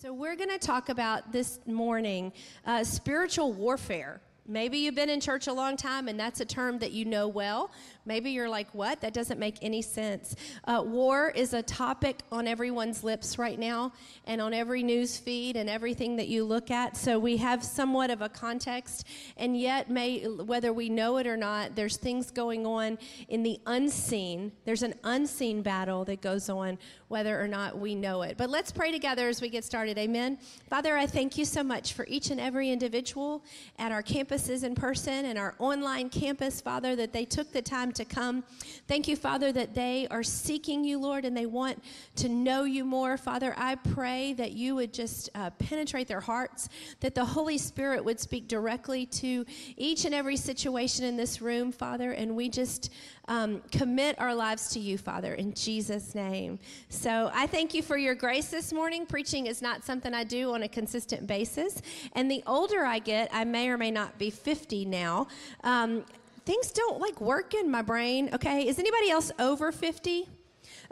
So, 0.00 0.12
we're 0.12 0.36
going 0.36 0.50
to 0.50 0.60
talk 0.60 0.90
about 0.90 1.32
this 1.32 1.58
morning 1.66 2.32
uh, 2.64 2.84
spiritual 2.84 3.52
warfare. 3.52 4.20
Maybe 4.48 4.78
you've 4.78 4.94
been 4.94 5.10
in 5.10 5.20
church 5.20 5.46
a 5.46 5.52
long 5.52 5.76
time 5.76 6.08
and 6.08 6.18
that's 6.18 6.40
a 6.40 6.44
term 6.44 6.78
that 6.78 6.92
you 6.92 7.04
know 7.04 7.28
well. 7.28 7.70
Maybe 8.06 8.30
you're 8.30 8.48
like, 8.48 8.74
what? 8.74 9.02
That 9.02 9.12
doesn't 9.12 9.38
make 9.38 9.58
any 9.60 9.82
sense. 9.82 10.34
Uh, 10.64 10.82
war 10.84 11.28
is 11.28 11.52
a 11.52 11.62
topic 11.62 12.20
on 12.32 12.48
everyone's 12.48 13.04
lips 13.04 13.38
right 13.38 13.58
now 13.58 13.92
and 14.24 14.40
on 14.40 14.54
every 14.54 14.82
news 14.82 15.18
feed 15.18 15.56
and 15.56 15.68
everything 15.68 16.16
that 16.16 16.28
you 16.28 16.44
look 16.44 16.70
at. 16.70 16.96
So 16.96 17.18
we 17.18 17.36
have 17.36 17.62
somewhat 17.62 18.10
of 18.10 18.22
a 18.22 18.28
context, 18.30 19.06
and 19.36 19.58
yet, 19.58 19.90
may, 19.90 20.22
whether 20.24 20.72
we 20.72 20.88
know 20.88 21.18
it 21.18 21.26
or 21.26 21.36
not, 21.36 21.76
there's 21.76 21.98
things 21.98 22.30
going 22.30 22.64
on 22.64 22.98
in 23.28 23.42
the 23.42 23.60
unseen. 23.66 24.52
There's 24.64 24.82
an 24.82 24.94
unseen 25.04 25.60
battle 25.60 26.06
that 26.06 26.22
goes 26.22 26.48
on, 26.48 26.78
whether 27.08 27.38
or 27.38 27.46
not 27.46 27.78
we 27.78 27.94
know 27.94 28.22
it. 28.22 28.38
But 28.38 28.48
let's 28.48 28.72
pray 28.72 28.90
together 28.90 29.28
as 29.28 29.42
we 29.42 29.50
get 29.50 29.64
started. 29.64 29.98
Amen. 29.98 30.38
Father, 30.70 30.96
I 30.96 31.06
thank 31.06 31.36
you 31.36 31.44
so 31.44 31.62
much 31.62 31.92
for 31.92 32.06
each 32.06 32.30
and 32.30 32.40
every 32.40 32.70
individual 32.70 33.44
at 33.78 33.92
our 33.92 34.02
campuses 34.38 34.64
in 34.64 34.74
person 34.74 35.26
and 35.26 35.38
our 35.38 35.54
online 35.58 36.08
campus, 36.08 36.60
Father, 36.60 36.96
that 36.96 37.12
they 37.12 37.24
took 37.24 37.52
the 37.52 37.62
time 37.62 37.92
to 37.92 38.04
come. 38.04 38.44
Thank 38.86 39.08
you, 39.08 39.16
Father, 39.16 39.52
that 39.52 39.74
they 39.74 40.06
are 40.10 40.22
seeking 40.22 40.84
you, 40.84 40.98
Lord, 40.98 41.24
and 41.24 41.36
they 41.36 41.46
want 41.46 41.82
to 42.16 42.28
know 42.28 42.64
you 42.64 42.84
more. 42.84 43.16
Father, 43.16 43.54
I 43.56 43.76
pray 43.76 44.32
that 44.34 44.52
you 44.52 44.74
would 44.76 44.92
just 44.92 45.30
uh, 45.34 45.50
penetrate 45.50 46.08
their 46.08 46.20
hearts, 46.20 46.68
that 47.00 47.14
the 47.14 47.24
Holy 47.24 47.58
Spirit 47.58 48.04
would 48.04 48.20
speak 48.20 48.48
directly 48.48 49.06
to 49.06 49.44
each 49.76 50.04
and 50.04 50.14
every 50.14 50.36
situation 50.36 51.04
in 51.04 51.16
this 51.16 51.40
room, 51.40 51.72
Father, 51.72 52.12
and 52.12 52.34
we 52.36 52.48
just 52.48 52.92
um, 53.28 53.60
commit 53.70 54.18
our 54.18 54.34
lives 54.34 54.70
to 54.70 54.80
you, 54.80 54.96
Father, 54.96 55.34
in 55.34 55.52
Jesus' 55.54 56.14
name. 56.14 56.58
So 56.88 57.30
I 57.34 57.46
thank 57.46 57.74
you 57.74 57.82
for 57.82 57.96
your 57.98 58.14
grace 58.14 58.48
this 58.48 58.72
morning. 58.72 59.04
Preaching 59.04 59.46
is 59.46 59.60
not 59.60 59.84
something 59.84 60.14
I 60.14 60.24
do 60.24 60.54
on 60.54 60.62
a 60.62 60.68
consistent 60.68 61.26
basis. 61.26 61.82
And 62.14 62.30
the 62.30 62.42
older 62.46 62.84
I 62.84 62.98
get, 62.98 63.28
I 63.32 63.44
may 63.44 63.68
or 63.68 63.76
may 63.76 63.90
not 63.90 64.18
be 64.18 64.27
50 64.30 64.84
now. 64.84 65.28
Um, 65.64 66.04
things 66.44 66.70
don't 66.72 67.00
like 67.00 67.20
work 67.20 67.54
in 67.54 67.70
my 67.70 67.82
brain, 67.82 68.30
okay? 68.32 68.66
Is 68.66 68.78
anybody 68.78 69.10
else 69.10 69.30
over 69.38 69.70
50? 69.70 70.26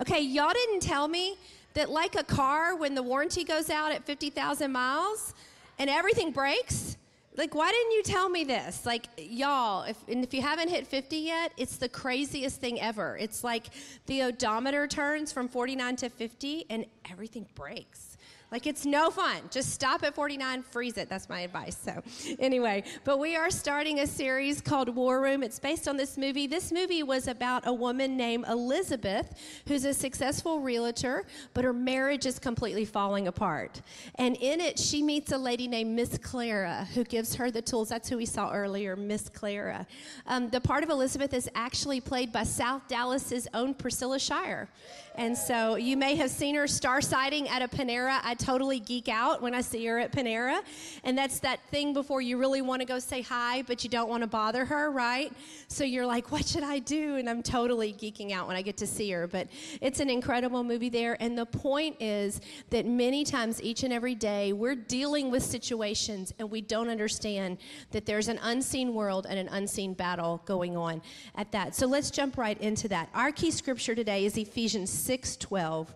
Okay, 0.00 0.20
y'all 0.20 0.52
didn't 0.52 0.80
tell 0.80 1.08
me 1.08 1.36
that, 1.74 1.90
like 1.90 2.14
a 2.14 2.24
car, 2.24 2.76
when 2.76 2.94
the 2.94 3.02
warranty 3.02 3.44
goes 3.44 3.70
out 3.70 3.92
at 3.92 4.04
50,000 4.04 4.70
miles 4.70 5.34
and 5.78 5.88
everything 5.88 6.30
breaks, 6.30 6.96
like 7.36 7.54
why 7.54 7.70
didn't 7.70 7.92
you 7.92 8.02
tell 8.02 8.28
me 8.28 8.44
this 8.44 8.86
like 8.86 9.06
y'all 9.18 9.82
if, 9.82 9.96
and 10.08 10.24
if 10.24 10.32
you 10.32 10.40
haven't 10.40 10.68
hit 10.68 10.86
50 10.86 11.16
yet 11.16 11.52
it's 11.56 11.76
the 11.76 11.88
craziest 11.88 12.60
thing 12.60 12.80
ever 12.80 13.16
it's 13.18 13.44
like 13.44 13.66
the 14.06 14.22
odometer 14.22 14.86
turns 14.86 15.32
from 15.32 15.48
49 15.48 15.96
to 15.96 16.08
50 16.08 16.66
and 16.70 16.86
everything 17.10 17.46
breaks 17.54 18.15
like 18.52 18.66
it's 18.66 18.86
no 18.86 19.10
fun. 19.10 19.36
Just 19.50 19.70
stop 19.72 20.04
at 20.04 20.14
49, 20.14 20.62
freeze 20.62 20.96
it. 20.98 21.08
That's 21.08 21.28
my 21.28 21.40
advice. 21.40 21.76
So, 21.76 22.02
anyway, 22.38 22.84
but 23.04 23.18
we 23.18 23.34
are 23.34 23.50
starting 23.50 24.00
a 24.00 24.06
series 24.06 24.60
called 24.60 24.88
War 24.94 25.20
Room. 25.20 25.42
It's 25.42 25.58
based 25.58 25.88
on 25.88 25.96
this 25.96 26.16
movie. 26.16 26.46
This 26.46 26.70
movie 26.70 27.02
was 27.02 27.26
about 27.26 27.66
a 27.66 27.72
woman 27.72 28.16
named 28.16 28.44
Elizabeth 28.48 29.34
who's 29.66 29.84
a 29.84 29.92
successful 29.92 30.60
realtor, 30.60 31.26
but 31.54 31.64
her 31.64 31.72
marriage 31.72 32.24
is 32.24 32.38
completely 32.38 32.84
falling 32.84 33.26
apart. 33.26 33.82
And 34.14 34.36
in 34.36 34.60
it, 34.60 34.78
she 34.78 35.02
meets 35.02 35.32
a 35.32 35.38
lady 35.38 35.66
named 35.66 35.96
Miss 35.96 36.16
Clara 36.18 36.86
who 36.94 37.02
gives 37.02 37.34
her 37.34 37.50
the 37.50 37.62
tools. 37.62 37.88
That's 37.88 38.08
who 38.08 38.16
we 38.16 38.26
saw 38.26 38.52
earlier, 38.52 38.94
Miss 38.94 39.28
Clara. 39.28 39.86
Um, 40.28 40.50
the 40.50 40.60
part 40.60 40.84
of 40.84 40.90
Elizabeth 40.90 41.34
is 41.34 41.50
actually 41.56 42.00
played 42.00 42.30
by 42.30 42.44
South 42.44 42.82
Dallas's 42.86 43.48
own 43.54 43.74
Priscilla 43.74 44.20
Shirer. 44.20 44.68
And 45.16 45.36
so 45.36 45.76
you 45.76 45.96
may 45.96 46.14
have 46.16 46.30
seen 46.30 46.54
her 46.56 46.66
star 46.66 47.00
sighting 47.00 47.48
at 47.48 47.62
a 47.62 47.68
Panera. 47.68 48.20
I 48.22 48.34
totally 48.38 48.80
geek 48.80 49.08
out 49.08 49.42
when 49.42 49.54
I 49.54 49.60
see 49.60 49.84
her 49.86 49.98
at 49.98 50.12
Panera. 50.12 50.60
And 51.04 51.16
that's 51.16 51.40
that 51.40 51.60
thing 51.70 51.92
before 51.92 52.20
you 52.20 52.38
really 52.38 52.62
want 52.62 52.80
to 52.80 52.86
go 52.86 52.98
say 52.98 53.22
hi, 53.22 53.62
but 53.62 53.84
you 53.84 53.90
don't 53.90 54.08
want 54.08 54.22
to 54.22 54.26
bother 54.26 54.64
her, 54.64 54.90
right? 54.90 55.32
So 55.68 55.84
you're 55.84 56.06
like, 56.06 56.30
what 56.30 56.46
should 56.46 56.62
I 56.62 56.78
do? 56.78 57.16
And 57.16 57.28
I'm 57.28 57.42
totally 57.42 57.92
geeking 57.92 58.32
out 58.32 58.46
when 58.46 58.56
I 58.56 58.62
get 58.62 58.76
to 58.78 58.86
see 58.86 59.10
her. 59.10 59.26
But 59.26 59.48
it's 59.80 60.00
an 60.00 60.10
incredible 60.10 60.62
movie 60.64 60.88
there. 60.88 61.16
And 61.20 61.36
the 61.36 61.46
point 61.46 61.96
is 62.00 62.40
that 62.70 62.86
many 62.86 63.24
times, 63.24 63.62
each 63.62 63.82
and 63.82 63.92
every 63.92 64.14
day, 64.14 64.52
we're 64.52 64.74
dealing 64.74 65.30
with 65.30 65.42
situations 65.42 66.32
and 66.38 66.50
we 66.50 66.60
don't 66.60 66.88
understand 66.88 67.58
that 67.90 68.06
there's 68.06 68.28
an 68.28 68.38
unseen 68.42 68.94
world 68.94 69.26
and 69.28 69.38
an 69.38 69.48
unseen 69.48 69.94
battle 69.94 70.42
going 70.46 70.76
on 70.76 71.02
at 71.34 71.52
that. 71.52 71.74
So 71.74 71.86
let's 71.86 72.10
jump 72.10 72.38
right 72.38 72.60
into 72.60 72.88
that. 72.88 73.08
Our 73.14 73.32
key 73.32 73.50
scripture 73.50 73.94
today 73.94 74.24
is 74.24 74.36
Ephesians 74.36 74.90
6:12. 74.90 75.88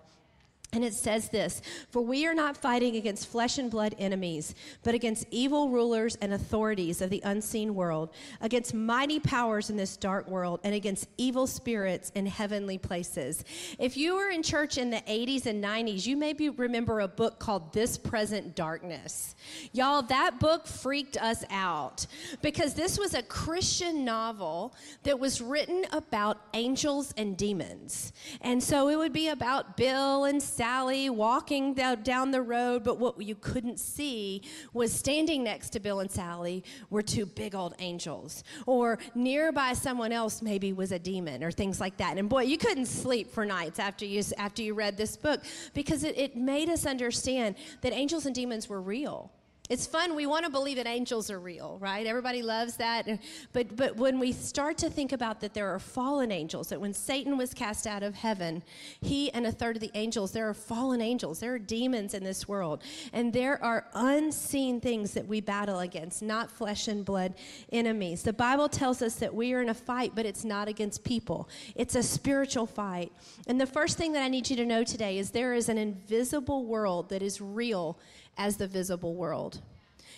And 0.73 0.85
it 0.85 0.95
says 0.95 1.29
this 1.31 1.63
For 1.91 2.01
we 2.01 2.27
are 2.27 2.35
not 2.35 2.57
fighting 2.57 2.95
against 2.95 3.29
flesh 3.29 3.59
and 3.59 3.71
blood 3.71 3.97
enemies, 3.99 4.55
but 4.85 4.95
against 4.95 5.27
evil 5.31 5.69
rulers 5.69 6.17
and 6.17 6.33
authorities 6.33 7.01
of 7.01 7.11
the 7.11 7.21
unseen 7.25 7.75
world, 7.75 8.11
against 8.41 8.73
mighty 8.73 9.19
powers 9.19 9.71
in 9.71 9.77
this 9.77 9.97
dark 9.97 10.29
world, 10.29 10.61
and 10.63 10.73
against 10.73 11.09
evil 11.19 11.49
spirits 11.49 12.13
in 12.15 12.25
heavenly 12.25 12.79
places. 12.79 13.45
If 13.79 13.97
you 13.97 14.15
were 14.15 14.31
in 14.31 14.45
church 14.45 14.79
in 14.79 14.91
the 14.91 15.03
80s 15.09 15.47
and 15.47 15.63
90s, 15.63 16.07
you 16.07 16.17
maybe 16.17 16.49
remember 16.49 17.01
a 17.01 17.09
book 17.09 17.41
called 17.41 17.73
This 17.73 17.99
Present 17.99 18.55
Darkness. 18.55 19.35
Y'all, 19.73 20.03
that 20.03 20.39
book 20.39 20.69
freaked 20.69 21.17
us 21.17 21.45
out 21.51 22.07
because 22.43 22.75
this 22.75 22.97
was 22.97 23.15
a 23.15 23.23
Christian 23.25 24.05
novel 24.05 24.75
that 25.03 25.19
was 25.19 25.41
written 25.41 25.85
about 25.93 26.41
angels 26.55 27.13
and 27.17 27.37
demons. 27.37 28.13
And 28.41 28.63
so 28.63 28.89
it 28.89 28.97
would 28.97 29.13
be 29.13 29.29
about 29.29 29.77
Bill 29.77 30.25
and 30.25 30.41
Sally 30.61 31.09
walking 31.09 31.73
down 31.73 32.33
the 32.33 32.43
road, 32.43 32.85
but 32.85 32.99
what 32.99 33.19
you 33.23 33.35
couldn't 33.35 33.81
see 33.81 34.43
was 34.75 34.93
standing 34.93 35.43
next 35.43 35.71
to 35.71 35.81
Bill 35.81 36.01
and 36.01 36.11
Sally 36.11 36.63
were 36.91 37.01
two 37.01 37.25
big 37.25 37.55
old 37.55 37.75
angels. 37.79 38.45
Or 38.67 38.99
nearby 39.15 39.73
someone 39.73 40.13
else 40.13 40.43
maybe 40.43 40.75
was 40.75 40.93
a 40.93 40.99
demon 40.99 41.43
or 41.43 41.51
things 41.51 41.81
like 41.81 41.97
that. 41.97 42.19
And 42.19 42.29
boy, 42.29 42.43
you 42.43 42.59
couldn't 42.59 42.89
sleep 42.89 43.33
for 43.33 43.47
nights 43.47 43.79
after 43.79 44.05
you, 44.05 44.23
after 44.37 44.61
you 44.61 44.75
read 44.75 44.99
this 44.99 45.17
book 45.17 45.41
because 45.73 46.05
it, 46.05 46.19
it 46.19 46.37
made 46.37 46.69
us 46.69 46.85
understand 46.85 47.57
that 47.81 47.95
angels 47.95 48.27
and 48.27 48.35
demons 48.35 48.69
were 48.69 48.83
real. 48.83 49.33
It's 49.71 49.87
fun. 49.87 50.17
We 50.17 50.27
want 50.27 50.45
to 50.45 50.51
believe 50.51 50.79
that 50.79 50.89
angels 50.89 51.31
are 51.31 51.39
real, 51.39 51.79
right? 51.81 52.05
Everybody 52.05 52.43
loves 52.43 52.77
that. 52.79 53.09
But, 53.53 53.77
but 53.77 53.97
when 53.97 54.19
we 54.19 54.33
start 54.33 54.77
to 54.79 54.91
think 54.91 55.13
about 55.13 55.41
that 55.43 55.55
there 55.55 55.73
are 55.73 55.79
fallen 55.79 56.33
angels, 56.33 56.71
that 56.71 56.81
when 56.81 56.93
Satan 56.93 57.39
was 57.39 57.55
cast 57.55 57.87
out 57.87 58.03
of 58.03 58.17
heaven, 58.17 58.65
he 59.01 59.33
and 59.33 59.47
a 59.47 59.53
third 59.53 59.77
of 59.77 59.81
the 59.81 59.93
angels, 59.95 60.33
there 60.33 60.49
are 60.49 60.55
fallen 60.55 61.01
angels. 61.01 61.39
There 61.39 61.55
are 61.55 61.59
demons 61.61 62.15
in 62.15 62.25
this 62.25 62.49
world. 62.49 62.83
And 63.13 63.33
there 63.33 63.63
are 63.63 63.87
unseen 63.95 64.81
things 64.81 65.13
that 65.15 65.29
we 65.29 65.41
battle 65.41 65.79
against, 65.79 66.21
not 66.21 66.51
flesh 66.51 66.89
and 66.89 67.05
blood 67.05 67.35
enemies. 67.71 68.25
The 68.25 68.33
Bible 68.33 68.69
tells 68.69 69.03
us 69.03 69.15
that 69.17 69.33
we 69.33 69.55
are 69.55 69.63
in 69.63 69.69
a 69.69 69.75
fight, 69.75 70.17
but 70.17 70.27
it's 70.27 70.45
not 70.45 70.67
against 70.67 71.05
people, 71.05 71.49
it's 71.77 71.95
a 71.95 72.03
spiritual 72.03 72.67
fight. 72.67 73.13
And 73.47 73.61
the 73.61 73.67
first 73.67 73.97
thing 73.97 74.15
that 74.15 74.25
I 74.25 74.29
need 74.29 74.51
you 74.51 74.57
to 74.57 74.67
know 74.67 74.83
today 74.83 75.19
is 75.19 75.31
there 75.31 75.55
is 75.55 75.69
an 75.69 75.79
invisible 75.79 76.65
world 76.65 77.11
that 77.11 77.23
is 77.23 77.41
real 77.41 78.01
as 78.37 78.57
the 78.57 78.67
visible 78.67 79.15
world. 79.15 79.61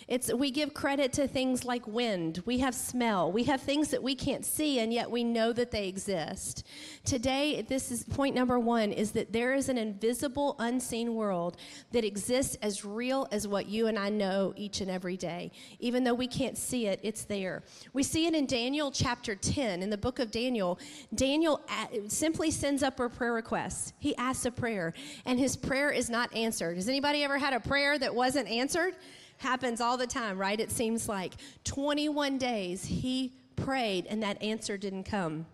It's, 0.07 0.33
we 0.33 0.51
give 0.51 0.73
credit 0.73 1.13
to 1.13 1.27
things 1.27 1.65
like 1.65 1.87
wind. 1.87 2.41
We 2.45 2.59
have 2.59 2.75
smell. 2.75 3.31
We 3.31 3.43
have 3.45 3.61
things 3.61 3.89
that 3.89 4.03
we 4.03 4.15
can't 4.15 4.45
see, 4.45 4.79
and 4.79 4.93
yet 4.93 5.09
we 5.09 5.23
know 5.23 5.53
that 5.53 5.71
they 5.71 5.87
exist. 5.87 6.65
Today, 7.05 7.61
this 7.61 7.91
is 7.91 8.03
point 8.03 8.35
number 8.35 8.59
one 8.59 8.91
is 8.91 9.11
that 9.11 9.31
there 9.31 9.53
is 9.53 9.69
an 9.69 9.77
invisible, 9.77 10.55
unseen 10.59 11.15
world 11.15 11.57
that 11.91 12.03
exists 12.03 12.57
as 12.61 12.83
real 12.83 13.27
as 13.31 13.47
what 13.47 13.67
you 13.67 13.87
and 13.87 13.97
I 13.97 14.09
know 14.09 14.53
each 14.55 14.81
and 14.81 14.91
every 14.91 15.17
day. 15.17 15.51
Even 15.79 16.03
though 16.03 16.13
we 16.13 16.27
can't 16.27 16.57
see 16.57 16.87
it, 16.87 16.99
it's 17.03 17.23
there. 17.23 17.63
We 17.93 18.03
see 18.03 18.25
it 18.25 18.33
in 18.33 18.45
Daniel 18.45 18.91
chapter 18.91 19.35
10. 19.35 19.81
In 19.81 19.89
the 19.89 19.97
book 19.97 20.19
of 20.19 20.31
Daniel, 20.31 20.79
Daniel 21.13 21.61
uh, 21.69 21.85
simply 22.07 22.51
sends 22.51 22.83
up 22.83 22.99
a 22.99 23.09
prayer 23.09 23.33
request. 23.33 23.93
He 23.99 24.15
asks 24.17 24.45
a 24.45 24.51
prayer, 24.51 24.93
and 25.25 25.39
his 25.39 25.55
prayer 25.55 25.91
is 25.91 26.09
not 26.09 26.33
answered. 26.35 26.75
Has 26.75 26.89
anybody 26.89 27.23
ever 27.23 27.37
had 27.37 27.53
a 27.53 27.59
prayer 27.59 27.97
that 27.99 28.13
wasn't 28.13 28.47
answered? 28.49 28.95
Happens 29.37 29.81
all 29.81 29.97
the 29.97 30.07
time, 30.07 30.37
right? 30.37 30.59
It 30.59 30.71
seems 30.71 31.09
like 31.09 31.33
21 31.63 32.37
days 32.37 32.85
he 32.85 33.33
prayed 33.55 34.05
and 34.09 34.23
that 34.23 34.41
answer 34.41 34.77
didn't 34.77 35.03
come. 35.03 35.45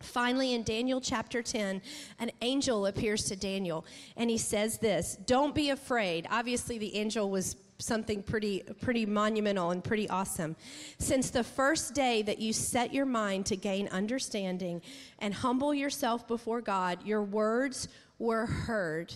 Finally, 0.00 0.52
in 0.52 0.62
Daniel 0.62 1.00
chapter 1.00 1.42
10, 1.42 1.80
an 2.18 2.30
angel 2.42 2.86
appears 2.86 3.24
to 3.24 3.36
Daniel 3.36 3.84
and 4.16 4.28
he 4.28 4.36
says 4.38 4.78
this 4.78 5.16
Don't 5.26 5.54
be 5.54 5.70
afraid. 5.70 6.26
Obviously, 6.30 6.78
the 6.78 6.94
angel 6.96 7.30
was 7.30 7.56
something 7.78 8.22
pretty, 8.22 8.62
pretty 8.80 9.06
monumental 9.06 9.70
and 9.70 9.82
pretty 9.82 10.08
awesome. 10.08 10.56
Since 10.98 11.30
the 11.30 11.44
first 11.44 11.94
day 11.94 12.22
that 12.22 12.38
you 12.38 12.52
set 12.52 12.92
your 12.92 13.06
mind 13.06 13.46
to 13.46 13.56
gain 13.56 13.88
understanding 13.88 14.82
and 15.18 15.34
humble 15.34 15.74
yourself 15.74 16.26
before 16.26 16.60
God, 16.60 17.04
your 17.04 17.22
words 17.22 17.88
were 18.18 18.46
heard. 18.46 19.12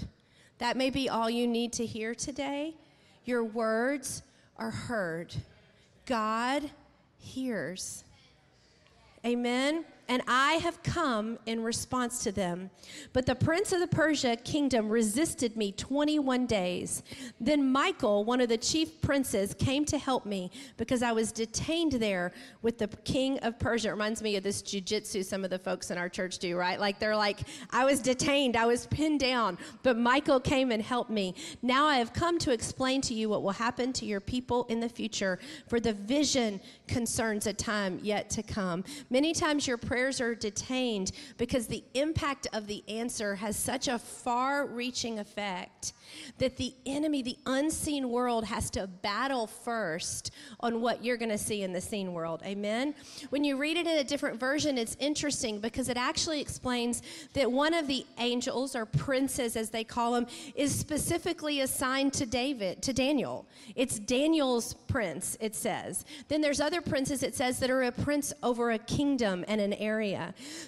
That 0.58 0.76
may 0.76 0.90
be 0.90 1.08
all 1.08 1.30
you 1.30 1.46
need 1.46 1.72
to 1.74 1.86
hear 1.86 2.14
today 2.14 2.74
your 3.24 3.44
words 3.44 4.22
are 4.56 4.70
heard. 4.70 5.34
God 6.06 6.70
hears. 7.18 8.04
Amen. 9.24 9.84
And 10.10 10.22
I 10.26 10.54
have 10.54 10.82
come 10.82 11.38
in 11.46 11.62
response 11.62 12.24
to 12.24 12.32
them. 12.32 12.68
But 13.12 13.26
the 13.26 13.36
prince 13.36 13.72
of 13.72 13.78
the 13.78 13.86
Persia 13.86 14.36
kingdom 14.36 14.88
resisted 14.88 15.56
me 15.56 15.70
21 15.70 16.46
days. 16.46 17.04
Then 17.40 17.70
Michael, 17.70 18.24
one 18.24 18.40
of 18.40 18.48
the 18.48 18.58
chief 18.58 19.00
princes, 19.00 19.54
came 19.54 19.84
to 19.84 19.98
help 19.98 20.26
me 20.26 20.50
because 20.76 21.04
I 21.04 21.12
was 21.12 21.30
detained 21.30 21.92
there 21.92 22.32
with 22.60 22.78
the 22.78 22.88
king 23.04 23.38
of 23.38 23.56
Persia. 23.60 23.90
It 23.90 23.92
reminds 23.92 24.20
me 24.20 24.34
of 24.34 24.42
this 24.42 24.62
jujitsu 24.62 25.24
some 25.24 25.44
of 25.44 25.50
the 25.50 25.60
folks 25.60 25.92
in 25.92 25.96
our 25.96 26.08
church 26.08 26.38
do, 26.38 26.56
right? 26.56 26.80
Like 26.80 26.98
they're 26.98 27.14
like, 27.14 27.42
I 27.70 27.84
was 27.84 28.00
detained, 28.00 28.56
I 28.56 28.66
was 28.66 28.88
pinned 28.88 29.20
down, 29.20 29.58
but 29.84 29.96
Michael 29.96 30.40
came 30.40 30.72
and 30.72 30.82
helped 30.82 31.10
me. 31.10 31.36
Now 31.62 31.86
I 31.86 31.98
have 31.98 32.12
come 32.12 32.36
to 32.40 32.50
explain 32.50 33.00
to 33.02 33.14
you 33.14 33.28
what 33.28 33.44
will 33.44 33.52
happen 33.52 33.92
to 33.92 34.04
your 34.04 34.20
people 34.20 34.64
in 34.64 34.80
the 34.80 34.88
future, 34.88 35.38
for 35.68 35.78
the 35.78 35.92
vision 35.92 36.60
concerns 36.88 37.46
a 37.46 37.52
time 37.52 38.00
yet 38.02 38.28
to 38.30 38.42
come. 38.42 38.82
Many 39.08 39.32
times 39.32 39.68
your 39.68 39.78
prayers 40.00 40.18
are 40.18 40.34
detained 40.34 41.12
because 41.36 41.66
the 41.66 41.84
impact 41.92 42.46
of 42.54 42.66
the 42.66 42.82
answer 42.88 43.34
has 43.34 43.54
such 43.54 43.86
a 43.86 43.98
far 43.98 44.64
reaching 44.66 45.18
effect 45.18 45.92
that 46.38 46.56
the 46.56 46.74
enemy, 46.86 47.22
the 47.22 47.36
unseen 47.46 48.08
world, 48.08 48.44
has 48.44 48.70
to 48.70 48.86
battle 48.86 49.46
first 49.46 50.30
on 50.60 50.80
what 50.80 51.04
you're 51.04 51.16
going 51.16 51.30
to 51.30 51.38
see 51.38 51.62
in 51.62 51.72
the 51.72 51.80
seen 51.80 52.12
world. 52.12 52.42
Amen? 52.44 52.94
When 53.28 53.44
you 53.44 53.56
read 53.56 53.76
it 53.76 53.86
in 53.86 53.98
a 53.98 54.04
different 54.04 54.40
version, 54.40 54.78
it's 54.78 54.96
interesting 54.98 55.60
because 55.60 55.88
it 55.88 55.96
actually 55.96 56.40
explains 56.40 57.02
that 57.34 57.52
one 57.52 57.74
of 57.74 57.86
the 57.86 58.04
angels, 58.18 58.74
or 58.74 58.86
princes 58.86 59.54
as 59.54 59.70
they 59.70 59.84
call 59.84 60.12
them, 60.12 60.26
is 60.54 60.74
specifically 60.74 61.60
assigned 61.60 62.12
to 62.14 62.26
David, 62.26 62.82
to 62.82 62.92
Daniel. 62.92 63.46
It's 63.76 63.98
Daniel's 63.98 64.74
prince, 64.88 65.36
it 65.40 65.54
says. 65.54 66.04
Then 66.28 66.40
there's 66.40 66.60
other 66.60 66.80
princes, 66.80 67.22
it 67.22 67.36
says, 67.36 67.58
that 67.60 67.70
are 67.70 67.82
a 67.82 67.92
prince 67.92 68.32
over 68.42 68.72
a 68.72 68.78
kingdom 68.78 69.44
and 69.46 69.60
an 69.60 69.74
area. 69.74 69.89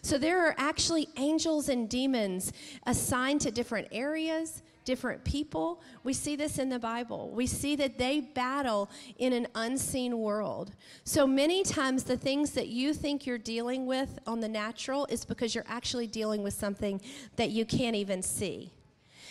So 0.03 0.19
there 0.19 0.47
are 0.47 0.55
actually 0.59 1.09
angels 1.17 1.69
and 1.69 1.89
demons 1.89 2.53
assigned 2.87 3.41
to 3.43 3.51
different 3.51 3.89
areas 3.93 4.63
different 4.85 5.23
people. 5.25 5.81
We 6.05 6.13
see 6.13 6.37
this 6.37 6.59
in 6.59 6.69
the 6.69 6.79
Bible. 6.79 7.31
We 7.31 7.47
see 7.47 7.77
that 7.77 7.99
they 7.99 8.21
battle 8.21 8.91
in 9.19 9.33
an 9.33 9.47
unseen 9.55 10.19
world. 10.19 10.73
So 11.05 11.27
many 11.27 11.63
times, 11.63 12.05
the 12.05 12.17
things 12.17 12.51
that 12.53 12.69
you 12.69 12.95
think 12.95 13.27
you're 13.27 13.39
dealing 13.39 13.87
with 13.87 14.19
on 14.27 14.41
the 14.41 14.49
natural 14.49 15.07
is 15.07 15.25
because 15.25 15.55
you're 15.55 15.65
actually 15.69 16.07
dealing 16.07 16.43
with 16.43 16.55
something 16.55 17.01
that 17.37 17.51
you 17.51 17.65
can't 17.65 17.97
even 17.97 18.23
see. 18.23 18.73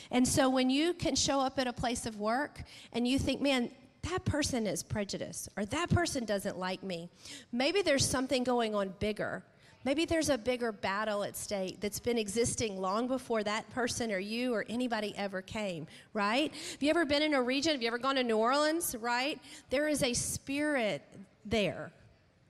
And 0.09 0.27
so 0.27 0.49
when 0.49 0.69
you 0.69 0.93
can 0.93 1.15
show 1.15 1.39
up 1.39 1.57
at 1.57 1.67
a 1.67 1.73
place 1.73 2.05
of 2.05 2.17
work 2.17 2.63
and 2.93 3.07
you 3.07 3.17
think, 3.17 3.41
man, 3.41 3.71
that 4.09 4.25
person 4.25 4.65
is 4.67 4.83
prejudiced 4.83 5.49
or 5.55 5.65
that 5.65 5.89
person 5.89 6.25
doesn't 6.25 6.57
like 6.57 6.83
me, 6.83 7.09
maybe 7.51 7.81
there's 7.81 8.05
something 8.05 8.43
going 8.43 8.75
on 8.75 8.93
bigger 8.99 9.43
Maybe 9.83 10.05
there's 10.05 10.29
a 10.29 10.37
bigger 10.37 10.71
battle 10.71 11.23
at 11.23 11.35
stake 11.35 11.79
that's 11.79 11.99
been 11.99 12.17
existing 12.17 12.79
long 12.79 13.07
before 13.07 13.43
that 13.43 13.69
person 13.71 14.11
or 14.11 14.19
you 14.19 14.53
or 14.53 14.65
anybody 14.69 15.13
ever 15.17 15.41
came, 15.41 15.87
right? 16.13 16.53
Have 16.53 16.83
you 16.83 16.89
ever 16.89 17.05
been 17.05 17.23
in 17.23 17.33
a 17.33 17.41
region? 17.41 17.71
Have 17.73 17.81
you 17.81 17.87
ever 17.87 17.97
gone 17.97 18.15
to 18.15 18.23
New 18.23 18.37
Orleans, 18.37 18.95
right? 18.99 19.39
There 19.69 19.87
is 19.87 20.03
a 20.03 20.13
spirit 20.13 21.01
there 21.45 21.91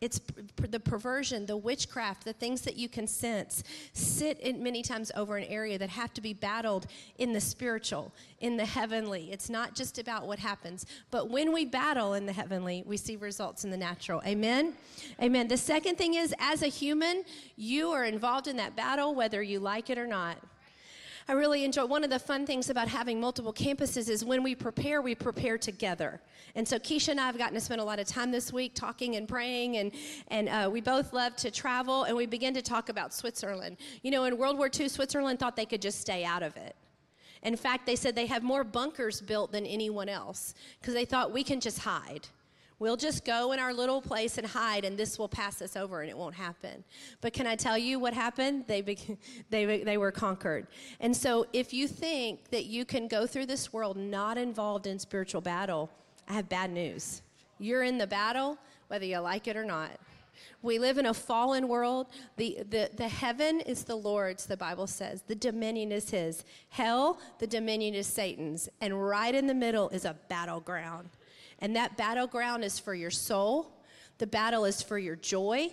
it's 0.02 0.20
the 0.58 0.80
perversion, 0.80 1.46
the 1.46 1.56
witchcraft, 1.56 2.26
the 2.26 2.34
things 2.34 2.62
that 2.62 2.76
you 2.76 2.90
can 2.90 3.06
sense 3.06 3.64
sit 3.94 4.40
in 4.40 4.62
many 4.64 4.82
times 4.82 5.12
over 5.16 5.38
an 5.38 5.44
area 5.46 5.78
that 5.78 5.90
have 5.90 6.12
to 6.16 6.22
be 6.22 6.34
battled 6.34 6.88
in 7.20 7.34
the 7.34 7.40
spiritual, 7.40 8.12
in 8.40 8.58
the 8.58 8.66
heavenly. 8.66 9.32
It's 9.32 9.50
not 9.50 9.76
just 9.76 10.00
about 10.00 10.26
what 10.26 10.40
happens, 10.40 10.88
but 11.12 11.30
when 11.30 11.54
we 11.54 11.66
battle 11.66 12.16
in 12.16 12.26
the 12.26 12.34
heavenly, 12.34 12.84
we 12.88 12.98
see 12.98 13.16
results 13.16 13.64
in 13.64 13.70
the 13.70 13.78
natural. 13.78 14.24
Amen? 14.26 14.74
Amen. 15.22 15.48
The 15.48 15.58
second 15.58 15.98
thing 15.98 16.16
is, 16.16 16.34
as 16.40 16.64
a 16.64 16.68
human, 16.68 17.24
you 17.56 17.92
are 17.92 18.04
involved 18.04 18.48
in 18.48 18.58
that 18.58 18.76
battle 18.76 19.14
whether 19.14 19.44
you 19.44 19.60
like 19.60 19.92
it 19.92 20.00
or 20.00 20.08
not. 20.08 20.38
I 21.28 21.34
really 21.34 21.64
enjoy 21.64 21.86
one 21.86 22.04
of 22.04 22.10
the 22.10 22.20
fun 22.20 22.46
things 22.46 22.70
about 22.70 22.88
having 22.88 23.20
multiple 23.20 23.54
campuses 23.54 24.10
is 24.10 24.26
when 24.26 24.44
we 24.44 24.56
prepare, 24.56 25.02
we 25.02 25.16
prepare 25.16 25.58
together. 25.58 26.22
And 26.56 26.68
so 26.68 26.80
Keisha 26.80 27.10
and 27.10 27.20
I 27.20 27.26
have 27.26 27.38
gotten 27.38 27.54
to 27.54 27.62
spend 27.62 27.82
a 27.82 27.84
lot 27.84 28.00
of 28.00 28.08
time 28.08 28.32
this 28.32 28.52
week 28.52 28.74
talking 28.76 29.16
and 29.16 29.28
praying, 29.28 29.78
and, 29.78 29.92
and 30.30 30.50
uh, 30.50 30.70
we 30.72 30.82
both 30.82 31.14
love 31.14 31.36
to 31.38 31.52
travel, 31.52 32.04
and 32.04 32.16
we 32.16 32.26
begin 32.26 32.54
to 32.56 32.62
talk 32.62 32.90
about 32.90 33.14
Switzerland. 33.14 33.78
You 34.02 34.12
know, 34.12 34.26
in 34.26 34.38
World 34.38 34.58
War 34.58 34.70
II, 34.74 34.90
Switzerland 34.90 35.40
thought 35.40 35.56
they 35.56 35.66
could 35.66 35.82
just 35.82 36.02
stay 36.02 36.24
out 36.26 36.44
of 36.44 36.56
it. 36.58 36.76
In 37.44 37.56
fact, 37.56 37.86
they 37.86 37.96
said 37.96 38.16
they 38.16 38.28
have 38.28 38.44
more 38.44 38.64
bunkers 38.64 39.20
built 39.20 39.52
than 39.52 39.66
anyone 39.66 40.10
else 40.10 40.54
because 40.80 40.94
they 40.94 41.06
thought 41.06 41.32
we 41.32 41.44
can 41.44 41.60
just 41.60 41.80
hide. 41.80 42.28
We'll 42.82 42.98
just 42.98 43.26
go 43.26 43.52
in 43.52 43.60
our 43.60 43.76
little 43.76 44.02
place 44.02 44.40
and 44.40 44.48
hide, 44.48 44.86
and 44.86 44.98
this 44.98 45.20
will 45.20 45.28
pass 45.28 45.62
us 45.62 45.76
over, 45.76 46.02
and 46.02 46.10
it 46.10 46.18
won't 46.18 46.34
happen. 46.34 46.84
But 47.22 47.32
can 47.32 47.46
I 47.46 47.56
tell 47.56 47.78
you 47.78 48.00
what 48.00 48.16
happened? 48.16 48.64
They, 48.66 48.82
they, 49.52 49.84
they 49.84 49.98
were 50.00 50.12
conquered. 50.12 50.66
And 51.00 51.16
so, 51.16 51.46
if 51.54 51.74
you 51.74 51.88
think 51.88 52.50
that 52.50 52.66
you 52.66 52.84
can 52.84 53.08
go 53.08 53.28
through 53.28 53.46
this 53.46 53.72
world 53.72 53.98
not 53.98 54.40
involved 54.40 54.88
in 54.88 54.98
spiritual 54.98 55.42
battle, 55.42 55.92
I 56.28 56.34
have 56.34 56.50
bad 56.50 56.72
news. 56.72 57.22
You're 57.60 57.84
in 57.84 58.00
the 58.00 58.08
battle, 58.08 58.58
whether 58.88 59.06
you 59.06 59.20
like 59.20 59.48
it 59.48 59.56
or 59.56 59.64
not. 59.64 59.92
We 60.64 60.80
live 60.80 60.98
in 60.98 61.06
a 61.06 61.14
fallen 61.14 61.68
world. 61.68 62.08
The, 62.38 62.64
the, 62.68 62.90
the 62.98 63.08
heaven 63.08 63.62
is 63.62 63.84
the 63.84 63.96
Lord's, 63.96 64.48
the 64.48 64.58
Bible 64.58 64.88
says. 64.88 65.22
The 65.28 65.36
dominion 65.36 65.92
is 65.92 66.10
His. 66.10 66.46
Hell, 66.70 67.20
the 67.38 67.46
dominion 67.46 67.94
is 67.94 68.08
Satan's. 68.08 68.70
And 68.82 69.08
right 69.08 69.36
in 69.36 69.46
the 69.46 69.54
middle 69.54 69.90
is 69.90 70.06
a 70.06 70.16
battleground. 70.30 71.10
And 71.62 71.76
that 71.76 71.96
battleground 71.96 72.64
is 72.64 72.80
for 72.80 72.94
your 72.94 73.12
soul, 73.12 73.72
the 74.18 74.28
battle 74.28 74.66
is 74.66 74.82
for 74.82 74.98
your 74.98 75.16
joy, 75.16 75.72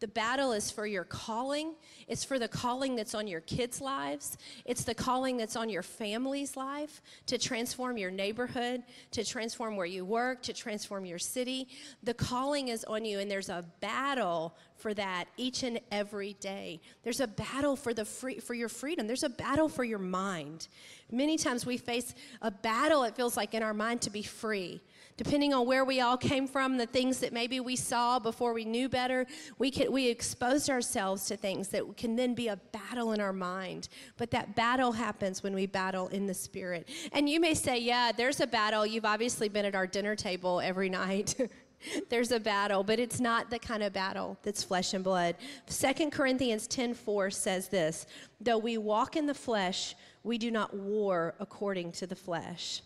the 0.00 0.08
battle 0.08 0.52
is 0.52 0.70
for 0.70 0.86
your 0.86 1.04
calling. 1.04 1.74
It's 2.08 2.24
for 2.24 2.38
the 2.38 2.48
calling 2.48 2.96
that's 2.96 3.14
on 3.14 3.26
your 3.26 3.42
kids' 3.42 3.82
lives. 3.82 4.38
It's 4.64 4.82
the 4.82 4.94
calling 4.94 5.36
that's 5.36 5.56
on 5.56 5.68
your 5.68 5.82
family's 5.82 6.56
life 6.56 7.02
to 7.26 7.36
transform 7.36 7.98
your 7.98 8.10
neighborhood, 8.10 8.82
to 9.10 9.24
transform 9.24 9.76
where 9.76 9.86
you 9.86 10.06
work, 10.06 10.42
to 10.44 10.54
transform 10.54 11.04
your 11.04 11.18
city. 11.18 11.68
The 12.02 12.14
calling 12.14 12.68
is 12.68 12.82
on 12.84 13.04
you, 13.04 13.18
and 13.18 13.30
there's 13.30 13.50
a 13.50 13.64
battle 13.80 14.56
for 14.76 14.94
that 14.94 15.26
each 15.36 15.62
and 15.64 15.78
every 15.92 16.32
day. 16.40 16.80
There's 17.02 17.20
a 17.20 17.28
battle 17.28 17.76
for 17.76 17.92
the 17.92 18.06
free, 18.06 18.38
for 18.38 18.54
your 18.54 18.70
freedom. 18.70 19.06
There's 19.06 19.22
a 19.22 19.28
battle 19.28 19.68
for 19.68 19.84
your 19.84 19.98
mind. 19.98 20.68
Many 21.12 21.36
times 21.36 21.66
we 21.66 21.76
face 21.76 22.14
a 22.40 22.50
battle, 22.50 23.04
it 23.04 23.16
feels 23.16 23.36
like, 23.36 23.52
in 23.52 23.62
our 23.62 23.74
mind 23.74 24.00
to 24.02 24.10
be 24.10 24.22
free 24.22 24.80
depending 25.22 25.52
on 25.52 25.66
where 25.66 25.84
we 25.84 26.00
all 26.00 26.16
came 26.16 26.48
from, 26.48 26.78
the 26.78 26.86
things 26.86 27.18
that 27.18 27.30
maybe 27.30 27.60
we 27.60 27.76
saw 27.76 28.18
before 28.18 28.54
we 28.54 28.64
knew 28.64 28.88
better, 28.88 29.26
we, 29.58 29.70
can, 29.70 29.92
we 29.92 30.08
exposed 30.08 30.70
ourselves 30.70 31.26
to 31.26 31.36
things 31.36 31.68
that 31.68 31.84
can 31.98 32.16
then 32.16 32.32
be 32.32 32.48
a 32.48 32.56
battle 32.72 33.12
in 33.12 33.20
our 33.20 33.34
mind. 33.34 33.90
But 34.16 34.30
that 34.30 34.56
battle 34.56 34.92
happens 34.92 35.42
when 35.42 35.54
we 35.54 35.66
battle 35.66 36.08
in 36.08 36.26
the 36.26 36.32
spirit. 36.32 36.88
And 37.12 37.28
you 37.28 37.38
may 37.38 37.52
say, 37.52 37.78
yeah, 37.78 38.12
there's 38.12 38.40
a 38.40 38.46
battle. 38.46 38.86
You've 38.86 39.04
obviously 39.04 39.50
been 39.50 39.66
at 39.66 39.74
our 39.74 39.86
dinner 39.86 40.16
table 40.16 40.58
every 40.58 40.88
night. 40.88 41.34
there's 42.08 42.32
a 42.32 42.40
battle, 42.40 42.82
but 42.82 42.98
it's 42.98 43.20
not 43.20 43.50
the 43.50 43.58
kind 43.58 43.82
of 43.82 43.92
battle 43.92 44.38
that's 44.42 44.64
flesh 44.64 44.94
and 44.94 45.04
blood. 45.04 45.36
2 45.66 46.08
Corinthians 46.08 46.66
10:4 46.66 47.30
says 47.30 47.68
this, 47.68 48.06
though 48.40 48.56
we 48.56 48.78
walk 48.78 49.16
in 49.16 49.26
the 49.26 49.34
flesh, 49.34 49.94
we 50.22 50.38
do 50.38 50.50
not 50.50 50.74
war 50.74 51.34
according 51.40 51.92
to 51.92 52.06
the 52.06 52.16
flesh. 52.16 52.80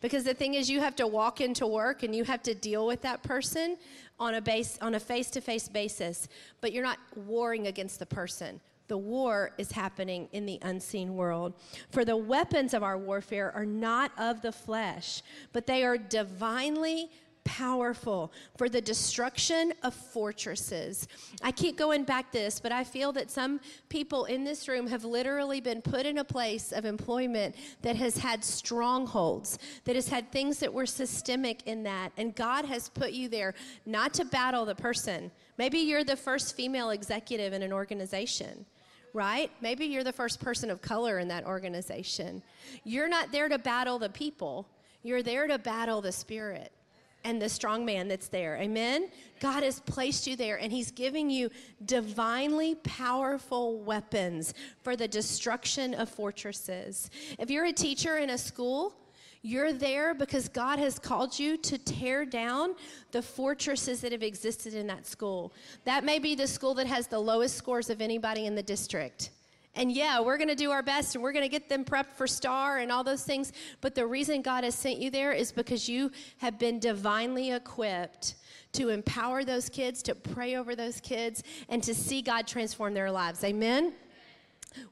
Because 0.00 0.24
the 0.24 0.34
thing 0.34 0.54
is, 0.54 0.70
you 0.70 0.80
have 0.80 0.96
to 0.96 1.06
walk 1.06 1.40
into 1.40 1.66
work 1.66 2.02
and 2.02 2.14
you 2.14 2.24
have 2.24 2.42
to 2.44 2.54
deal 2.54 2.86
with 2.86 3.02
that 3.02 3.22
person 3.22 3.76
on 4.18 4.34
a 4.34 4.40
base 4.40 4.78
on 4.82 4.94
a 4.94 5.00
face-to-face 5.00 5.68
basis, 5.68 6.28
but 6.60 6.72
you're 6.72 6.84
not 6.84 6.98
warring 7.16 7.66
against 7.66 7.98
the 7.98 8.06
person. 8.06 8.60
The 8.88 8.98
war 8.98 9.52
is 9.56 9.70
happening 9.70 10.28
in 10.32 10.46
the 10.46 10.58
unseen 10.62 11.14
world. 11.14 11.54
For 11.90 12.04
the 12.04 12.16
weapons 12.16 12.74
of 12.74 12.82
our 12.82 12.98
warfare 12.98 13.52
are 13.54 13.64
not 13.64 14.10
of 14.18 14.42
the 14.42 14.50
flesh, 14.50 15.22
but 15.52 15.66
they 15.66 15.84
are 15.84 15.96
divinely 15.96 17.08
powerful 17.50 18.32
for 18.56 18.68
the 18.68 18.80
destruction 18.80 19.72
of 19.82 19.92
fortresses. 19.92 21.08
I 21.42 21.50
keep 21.50 21.76
going 21.76 22.04
back 22.04 22.30
this, 22.30 22.60
but 22.60 22.70
I 22.70 22.84
feel 22.84 23.10
that 23.12 23.28
some 23.28 23.58
people 23.88 24.26
in 24.26 24.44
this 24.44 24.68
room 24.68 24.86
have 24.86 25.04
literally 25.04 25.60
been 25.60 25.82
put 25.82 26.06
in 26.06 26.18
a 26.18 26.24
place 26.24 26.70
of 26.70 26.84
employment 26.84 27.56
that 27.82 27.96
has 27.96 28.16
had 28.16 28.44
strongholds, 28.44 29.58
that 29.84 29.96
has 29.96 30.06
had 30.06 30.30
things 30.30 30.60
that 30.60 30.72
were 30.72 30.86
systemic 30.86 31.66
in 31.66 31.82
that. 31.82 32.12
And 32.16 32.36
God 32.36 32.66
has 32.66 32.88
put 32.88 33.10
you 33.10 33.28
there 33.28 33.54
not 33.84 34.14
to 34.14 34.24
battle 34.24 34.64
the 34.64 34.76
person. 34.76 35.32
Maybe 35.58 35.80
you're 35.80 36.04
the 36.04 36.16
first 36.16 36.54
female 36.54 36.90
executive 36.90 37.52
in 37.52 37.62
an 37.62 37.72
organization 37.72 38.64
right? 39.12 39.50
Maybe 39.60 39.86
you're 39.86 40.04
the 40.04 40.12
first 40.12 40.38
person 40.38 40.70
of 40.70 40.80
color 40.80 41.18
in 41.18 41.26
that 41.26 41.44
organization. 41.44 42.44
You're 42.84 43.08
not 43.08 43.32
there 43.32 43.48
to 43.48 43.58
battle 43.58 43.98
the 43.98 44.08
people, 44.08 44.68
you're 45.02 45.24
there 45.24 45.48
to 45.48 45.58
battle 45.58 46.00
the 46.00 46.12
spirit 46.12 46.70
and 47.24 47.40
the 47.40 47.48
strong 47.48 47.84
man 47.84 48.08
that's 48.08 48.28
there. 48.28 48.56
Amen? 48.56 49.10
God 49.40 49.62
has 49.62 49.80
placed 49.80 50.26
you 50.26 50.36
there 50.36 50.58
and 50.58 50.72
He's 50.72 50.90
giving 50.90 51.30
you 51.30 51.50
divinely 51.84 52.76
powerful 52.76 53.78
weapons 53.80 54.54
for 54.82 54.96
the 54.96 55.06
destruction 55.08 55.94
of 55.94 56.08
fortresses. 56.08 57.10
If 57.38 57.50
you're 57.50 57.66
a 57.66 57.72
teacher 57.72 58.16
in 58.18 58.30
a 58.30 58.38
school, 58.38 58.94
You're 59.42 59.72
there 59.72 60.12
because 60.12 60.48
God 60.48 60.78
has 60.78 60.98
called 60.98 61.38
you 61.38 61.56
to 61.58 61.78
tear 61.78 62.26
down 62.26 62.74
the 63.10 63.22
fortresses 63.22 64.02
that 64.02 64.12
have 64.12 64.22
existed 64.22 64.74
in 64.74 64.86
that 64.88 65.06
school. 65.06 65.54
That 65.84 66.04
may 66.04 66.18
be 66.18 66.34
the 66.34 66.46
school 66.46 66.74
that 66.74 66.86
has 66.86 67.06
the 67.06 67.18
lowest 67.18 67.56
scores 67.56 67.88
of 67.88 68.02
anybody 68.02 68.44
in 68.44 68.54
the 68.54 68.62
district. 68.62 69.30
And 69.74 69.92
yeah, 69.92 70.20
we're 70.20 70.36
going 70.36 70.48
to 70.48 70.56
do 70.56 70.72
our 70.72 70.82
best 70.82 71.14
and 71.14 71.22
we're 71.22 71.32
going 71.32 71.44
to 71.44 71.48
get 71.48 71.68
them 71.68 71.84
prepped 71.84 72.12
for 72.12 72.26
STAAR 72.26 72.78
and 72.78 72.90
all 72.90 73.04
those 73.04 73.22
things. 73.22 73.52
But 73.80 73.94
the 73.94 74.06
reason 74.06 74.42
God 74.42 74.64
has 74.64 74.74
sent 74.74 74.98
you 74.98 75.10
there 75.10 75.32
is 75.32 75.52
because 75.52 75.88
you 75.88 76.10
have 76.38 76.58
been 76.58 76.80
divinely 76.80 77.52
equipped 77.52 78.34
to 78.72 78.88
empower 78.88 79.44
those 79.44 79.68
kids, 79.68 80.02
to 80.04 80.14
pray 80.14 80.56
over 80.56 80.74
those 80.74 81.00
kids, 81.00 81.42
and 81.68 81.82
to 81.82 81.94
see 81.94 82.22
God 82.22 82.46
transform 82.46 82.94
their 82.94 83.10
lives. 83.10 83.44
Amen? 83.44 83.92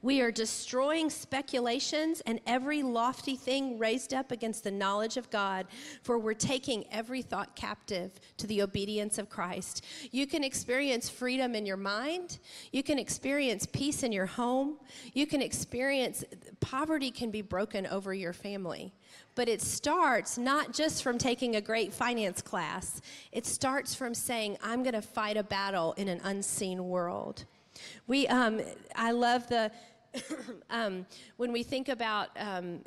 We 0.03 0.21
are 0.21 0.31
destroying 0.31 1.11
speculations 1.11 2.21
and 2.27 2.41
every 2.47 2.83
lofty 2.83 3.37
thing 3.37 3.79
raised 3.79 4.15
up 4.15 4.33
against 4.33 4.65
the 4.65 4.71
knowledge 4.71 5.17
of 5.17 5.31
God, 5.31 5.67
for 6.03 6.19
we're 6.19 6.35
taking 6.35 6.85
every 6.91 7.23
thought 7.23 7.55
captive 7.57 8.13
to 8.39 8.47
the 8.47 8.63
obedience 8.63 9.19
of 9.19 9.29
Christ. 9.29 9.85
You 10.11 10.27
can 10.27 10.45
experience 10.45 11.09
freedom 11.09 11.55
in 11.55 11.67
your 11.67 11.77
mind, 11.77 12.39
you 12.73 12.83
can 12.83 12.99
experience 12.99 13.67
peace 13.67 14.03
in 14.03 14.13
your 14.13 14.27
home, 14.27 14.77
you 15.15 15.27
can 15.27 15.43
experience 15.43 16.25
poverty 16.61 17.11
can 17.11 17.31
be 17.31 17.43
broken 17.43 17.87
over 17.87 18.13
your 18.13 18.33
family. 18.33 18.93
But 19.35 19.49
it 19.49 19.63
starts 19.63 20.37
not 20.37 20.73
just 20.73 21.03
from 21.03 21.19
taking 21.19 21.57
a 21.57 21.61
great 21.61 21.93
finance 21.93 22.43
class, 22.43 23.01
it 23.33 23.47
starts 23.47 23.95
from 23.95 24.15
saying, 24.15 24.59
I'm 24.63 24.83
going 24.83 24.95
to 24.95 25.03
fight 25.03 25.37
a 25.37 25.43
battle 25.43 25.93
in 25.93 26.09
an 26.09 26.21
unseen 26.25 26.89
world. 26.89 27.45
We, 28.07 28.27
um, 28.29 28.61
I 28.95 29.13
love 29.13 29.49
the, 29.49 29.71
um, 30.71 31.07
when 31.37 31.53
we 31.53 31.63
think 31.63 31.89
about 31.89 32.31
um, 32.39 32.81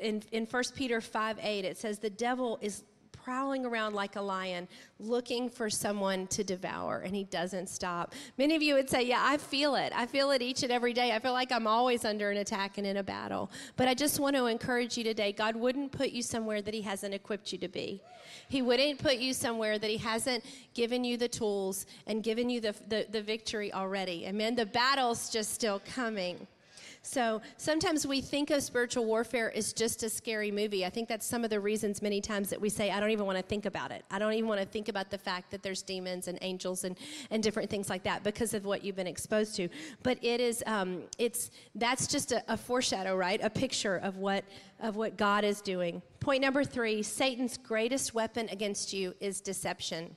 in, 0.00 0.22
in 0.32 0.46
1 0.46 0.62
Peter 0.74 1.00
5 1.00 1.38
8, 1.42 1.64
it 1.64 1.76
says, 1.76 1.98
The 1.98 2.10
devil 2.10 2.58
is 2.60 2.84
prowling 3.24 3.64
around 3.66 3.94
like 3.94 4.16
a 4.16 4.20
lion 4.20 4.68
looking 4.98 5.48
for 5.50 5.70
someone 5.70 6.26
to 6.28 6.44
devour, 6.44 7.00
and 7.00 7.14
he 7.14 7.24
doesn't 7.24 7.68
stop. 7.68 8.14
Many 8.36 8.56
of 8.56 8.62
you 8.62 8.74
would 8.74 8.88
say, 8.88 9.02
Yeah, 9.02 9.22
I 9.22 9.36
feel 9.36 9.74
it. 9.74 9.92
I 9.94 10.06
feel 10.06 10.30
it 10.30 10.42
each 10.42 10.62
and 10.62 10.72
every 10.72 10.92
day. 10.92 11.12
I 11.12 11.18
feel 11.18 11.32
like 11.32 11.52
I'm 11.52 11.66
always 11.66 12.04
under 12.04 12.30
an 12.30 12.38
attack 12.38 12.78
and 12.78 12.86
in 12.86 12.98
a 12.98 13.02
battle. 13.02 13.50
But 13.76 13.88
I 13.88 13.94
just 13.94 14.20
want 14.20 14.36
to 14.36 14.46
encourage 14.46 14.96
you 14.96 15.04
today 15.04 15.32
God 15.32 15.56
wouldn't 15.56 15.92
put 15.92 16.10
you 16.10 16.22
somewhere 16.22 16.62
that 16.62 16.74
he 16.74 16.82
hasn't 16.82 17.14
equipped 17.14 17.52
you 17.52 17.58
to 17.58 17.68
be. 17.68 18.02
He 18.48 18.62
wouldn't 18.62 18.98
put 18.98 19.18
you 19.18 19.34
somewhere 19.34 19.78
that 19.78 19.90
He 19.90 19.98
hasn't 19.98 20.44
given 20.74 21.04
you 21.04 21.16
the 21.16 21.28
tools 21.28 21.86
and 22.06 22.22
given 22.22 22.48
you 22.48 22.60
the, 22.60 22.74
the, 22.88 23.06
the 23.10 23.22
victory 23.22 23.72
already. 23.72 24.26
Amen. 24.26 24.54
The 24.54 24.66
battle's 24.66 25.30
just 25.30 25.52
still 25.52 25.80
coming. 25.94 26.46
So 27.08 27.40
sometimes 27.56 28.06
we 28.06 28.20
think 28.20 28.50
of 28.50 28.62
spiritual 28.62 29.06
warfare 29.06 29.50
as 29.56 29.72
just 29.72 30.02
a 30.02 30.10
scary 30.10 30.50
movie. 30.50 30.84
I 30.84 30.90
think 30.90 31.08
that's 31.08 31.24
some 31.24 31.42
of 31.42 31.48
the 31.48 31.58
reasons 31.58 32.02
many 32.02 32.20
times 32.20 32.50
that 32.50 32.60
we 32.60 32.68
say, 32.68 32.90
I 32.90 33.00
don't 33.00 33.08
even 33.08 33.24
want 33.24 33.38
to 33.38 33.42
think 33.42 33.64
about 33.64 33.90
it. 33.92 34.04
I 34.10 34.18
don't 34.18 34.34
even 34.34 34.46
want 34.46 34.60
to 34.60 34.66
think 34.66 34.90
about 34.90 35.10
the 35.10 35.16
fact 35.16 35.50
that 35.52 35.62
there's 35.62 35.80
demons 35.80 36.28
and 36.28 36.38
angels 36.42 36.84
and, 36.84 36.98
and 37.30 37.42
different 37.42 37.70
things 37.70 37.88
like 37.88 38.02
that 38.02 38.24
because 38.24 38.52
of 38.52 38.66
what 38.66 38.84
you've 38.84 38.96
been 38.96 39.06
exposed 39.06 39.56
to. 39.56 39.70
But 40.02 40.18
it 40.22 40.38
is, 40.38 40.62
um, 40.66 41.04
it's, 41.16 41.50
that's 41.74 42.08
just 42.08 42.32
a, 42.32 42.44
a 42.46 42.58
foreshadow, 42.58 43.16
right? 43.16 43.40
A 43.42 43.48
picture 43.48 43.96
of 43.96 44.18
what, 44.18 44.44
of 44.78 44.96
what 44.96 45.16
God 45.16 45.44
is 45.44 45.62
doing. 45.62 46.02
Point 46.20 46.42
number 46.42 46.62
three 46.62 47.02
Satan's 47.02 47.56
greatest 47.56 48.12
weapon 48.12 48.50
against 48.50 48.92
you 48.92 49.14
is 49.18 49.40
deception. 49.40 50.14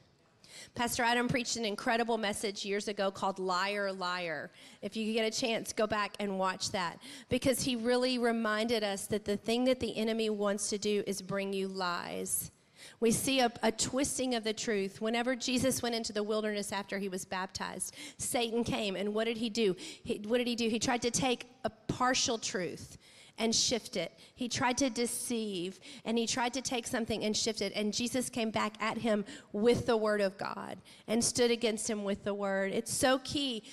Pastor 0.75 1.03
Adam 1.03 1.27
preached 1.27 1.55
an 1.55 1.65
incredible 1.65 2.17
message 2.17 2.65
years 2.65 2.87
ago 2.87 3.11
called 3.11 3.39
Liar, 3.39 3.91
Liar. 3.91 4.51
If 4.81 4.95
you 4.95 5.13
get 5.13 5.25
a 5.25 5.37
chance, 5.37 5.73
go 5.73 5.87
back 5.87 6.15
and 6.19 6.37
watch 6.39 6.71
that 6.71 6.99
because 7.29 7.61
he 7.61 7.75
really 7.75 8.17
reminded 8.17 8.83
us 8.83 9.07
that 9.07 9.25
the 9.25 9.37
thing 9.37 9.65
that 9.65 9.79
the 9.79 9.95
enemy 9.97 10.29
wants 10.29 10.69
to 10.69 10.77
do 10.77 11.03
is 11.07 11.21
bring 11.21 11.53
you 11.53 11.67
lies. 11.67 12.51
We 12.99 13.11
see 13.11 13.39
a, 13.39 13.51
a, 13.63 13.71
twisting 13.71 14.35
of 14.35 14.43
the 14.43 14.53
truth. 14.53 15.01
Whenever 15.01 15.35
Jesus 15.35 15.81
went 15.81 15.95
into 15.95 16.13
the 16.13 16.23
wilderness 16.23 16.71
after 16.71 16.97
he 16.97 17.09
was 17.09 17.25
baptized, 17.25 17.95
Satan 18.17 18.63
came, 18.63 18.95
and 18.95 19.13
what 19.13 19.25
did 19.25 19.37
he 19.37 19.49
do? 19.49 19.75
He, 20.03 20.21
what 20.25 20.39
did 20.39 20.47
he 20.47 20.55
do? 20.55 20.67
He 20.67 20.79
tried 20.79 21.01
to 21.03 21.11
take 21.11 21.47
a 21.63 21.69
partial 21.69 22.37
truth 22.37 22.97
and 23.41 23.55
shift 23.55 23.97
it. 23.97 24.13
He 24.35 24.47
tried 24.47 24.77
to 24.77 24.89
deceive 24.91 25.79
and 26.05 26.15
he 26.15 26.27
tried 26.27 26.53
to 26.53 26.61
take 26.61 26.85
something 26.85 27.23
and 27.25 27.35
shift 27.35 27.61
it. 27.61 27.73
And 27.75 27.91
Jesus 27.91 28.29
came 28.29 28.51
back 28.51 28.75
at 28.79 28.99
him 28.99 29.25
with 29.51 29.87
the 29.87 29.97
word 29.97 30.21
of 30.21 30.37
God 30.37 30.77
and 31.07 31.23
stood 31.23 31.49
against 31.49 31.89
him 31.89 32.03
with 32.03 32.23
the 32.23 32.35
word. 32.35 32.71
It's 32.71 32.93
so 32.93 33.17
key 33.23 33.63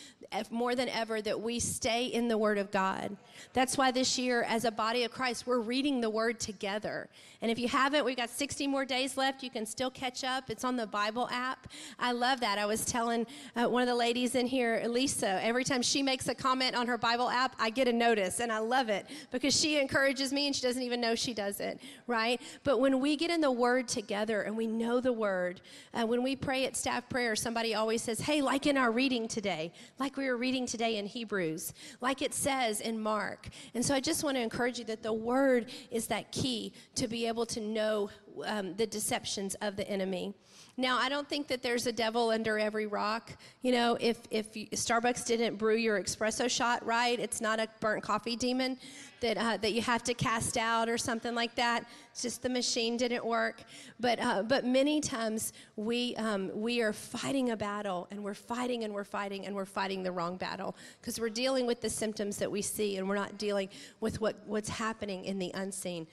more 0.50 0.74
than 0.74 0.88
ever 0.88 1.20
that 1.22 1.40
we 1.40 1.58
stay 1.58 2.06
in 2.06 2.28
the 2.28 2.38
Word 2.38 2.58
of 2.58 2.70
God. 2.70 3.16
That's 3.52 3.78
why 3.78 3.90
this 3.90 4.18
year, 4.18 4.42
as 4.42 4.64
a 4.64 4.70
body 4.70 5.04
of 5.04 5.10
Christ, 5.10 5.46
we're 5.46 5.60
reading 5.60 6.00
the 6.00 6.10
Word 6.10 6.38
together. 6.38 7.08
And 7.40 7.50
if 7.50 7.58
you 7.58 7.68
haven't, 7.68 8.04
we've 8.04 8.16
got 8.16 8.30
60 8.30 8.66
more 8.66 8.84
days 8.84 9.16
left. 9.16 9.42
You 9.42 9.50
can 9.50 9.64
still 9.64 9.90
catch 9.90 10.24
up. 10.24 10.50
It's 10.50 10.64
on 10.64 10.76
the 10.76 10.86
Bible 10.86 11.28
app. 11.30 11.68
I 11.98 12.12
love 12.12 12.40
that. 12.40 12.58
I 12.58 12.66
was 12.66 12.84
telling 12.84 13.26
uh, 13.54 13.66
one 13.66 13.82
of 13.82 13.88
the 13.88 13.94
ladies 13.94 14.34
in 14.34 14.46
here, 14.46 14.82
Lisa, 14.86 15.42
every 15.42 15.64
time 15.64 15.80
she 15.80 16.02
makes 16.02 16.28
a 16.28 16.34
comment 16.34 16.74
on 16.74 16.86
her 16.88 16.98
Bible 16.98 17.30
app, 17.30 17.54
I 17.58 17.70
get 17.70 17.88
a 17.88 17.92
notice, 17.92 18.40
and 18.40 18.50
I 18.50 18.58
love 18.58 18.88
it 18.88 19.06
because 19.30 19.58
she 19.58 19.80
encourages 19.80 20.32
me 20.32 20.46
and 20.46 20.54
she 20.54 20.62
doesn't 20.62 20.82
even 20.82 21.00
know 21.00 21.14
she 21.14 21.32
does 21.32 21.60
it, 21.60 21.80
right? 22.06 22.40
But 22.64 22.80
when 22.80 23.00
we 23.00 23.16
get 23.16 23.30
in 23.30 23.40
the 23.40 23.52
Word 23.52 23.88
together 23.88 24.42
and 24.42 24.56
we 24.56 24.66
know 24.66 25.00
the 25.00 25.12
Word, 25.12 25.60
uh, 25.94 26.06
when 26.06 26.22
we 26.22 26.34
pray 26.34 26.66
at 26.66 26.76
staff 26.76 27.08
prayer, 27.08 27.36
somebody 27.36 27.74
always 27.74 28.02
says, 28.02 28.20
hey, 28.20 28.42
like 28.42 28.66
in 28.66 28.76
our 28.76 28.90
reading 28.90 29.28
today, 29.28 29.72
like 29.98 30.17
we 30.18 30.26
were 30.26 30.36
reading 30.36 30.66
today 30.66 30.96
in 30.96 31.06
Hebrews, 31.06 31.72
like 32.00 32.22
it 32.22 32.34
says 32.34 32.80
in 32.80 33.00
Mark. 33.00 33.48
And 33.74 33.84
so 33.84 33.94
I 33.94 34.00
just 34.00 34.24
want 34.24 34.36
to 34.36 34.42
encourage 34.42 34.80
you 34.80 34.84
that 34.86 35.00
the 35.00 35.12
word 35.12 35.70
is 35.92 36.08
that 36.08 36.32
key 36.32 36.72
to 36.96 37.06
be 37.06 37.26
able 37.28 37.46
to 37.46 37.60
know 37.60 38.10
um, 38.44 38.74
the 38.74 38.86
deceptions 38.86 39.54
of 39.62 39.76
the 39.76 39.88
enemy. 39.88 40.34
Now, 40.80 40.96
I 40.96 41.08
don't 41.08 41.28
think 41.28 41.48
that 41.48 41.60
there's 41.60 41.88
a 41.88 41.92
devil 41.92 42.30
under 42.30 42.56
every 42.56 42.86
rock. 42.86 43.36
You 43.62 43.72
know, 43.72 43.98
if, 44.00 44.18
if 44.30 44.52
Starbucks 44.52 45.26
didn't 45.26 45.56
brew 45.56 45.74
your 45.74 46.00
espresso 46.00 46.48
shot 46.48 46.86
right, 46.86 47.18
it's 47.18 47.40
not 47.40 47.58
a 47.58 47.68
burnt 47.80 48.04
coffee 48.04 48.36
demon 48.36 48.78
that, 49.20 49.36
uh, 49.36 49.56
that 49.56 49.72
you 49.72 49.82
have 49.82 50.04
to 50.04 50.14
cast 50.14 50.56
out 50.56 50.88
or 50.88 50.96
something 50.96 51.34
like 51.34 51.56
that. 51.56 51.84
It's 52.12 52.22
just 52.22 52.42
the 52.42 52.48
machine 52.48 52.96
didn't 52.96 53.26
work. 53.26 53.64
But, 53.98 54.20
uh, 54.20 54.44
but 54.44 54.64
many 54.64 55.00
times 55.00 55.52
we, 55.74 56.14
um, 56.14 56.52
we 56.54 56.80
are 56.80 56.92
fighting 56.92 57.50
a 57.50 57.56
battle 57.56 58.06
and 58.12 58.22
we're 58.22 58.34
fighting 58.34 58.84
and 58.84 58.94
we're 58.94 59.02
fighting 59.02 59.46
and 59.46 59.56
we're 59.56 59.64
fighting 59.64 60.04
the 60.04 60.12
wrong 60.12 60.36
battle 60.36 60.76
because 61.00 61.18
we're 61.18 61.28
dealing 61.28 61.66
with 61.66 61.80
the 61.80 61.90
symptoms 61.90 62.36
that 62.36 62.52
we 62.52 62.62
see 62.62 62.98
and 62.98 63.08
we're 63.08 63.16
not 63.16 63.36
dealing 63.36 63.68
with 63.98 64.20
what, 64.20 64.36
what's 64.46 64.68
happening 64.68 65.24
in 65.24 65.40
the 65.40 65.50
unseen. 65.54 66.06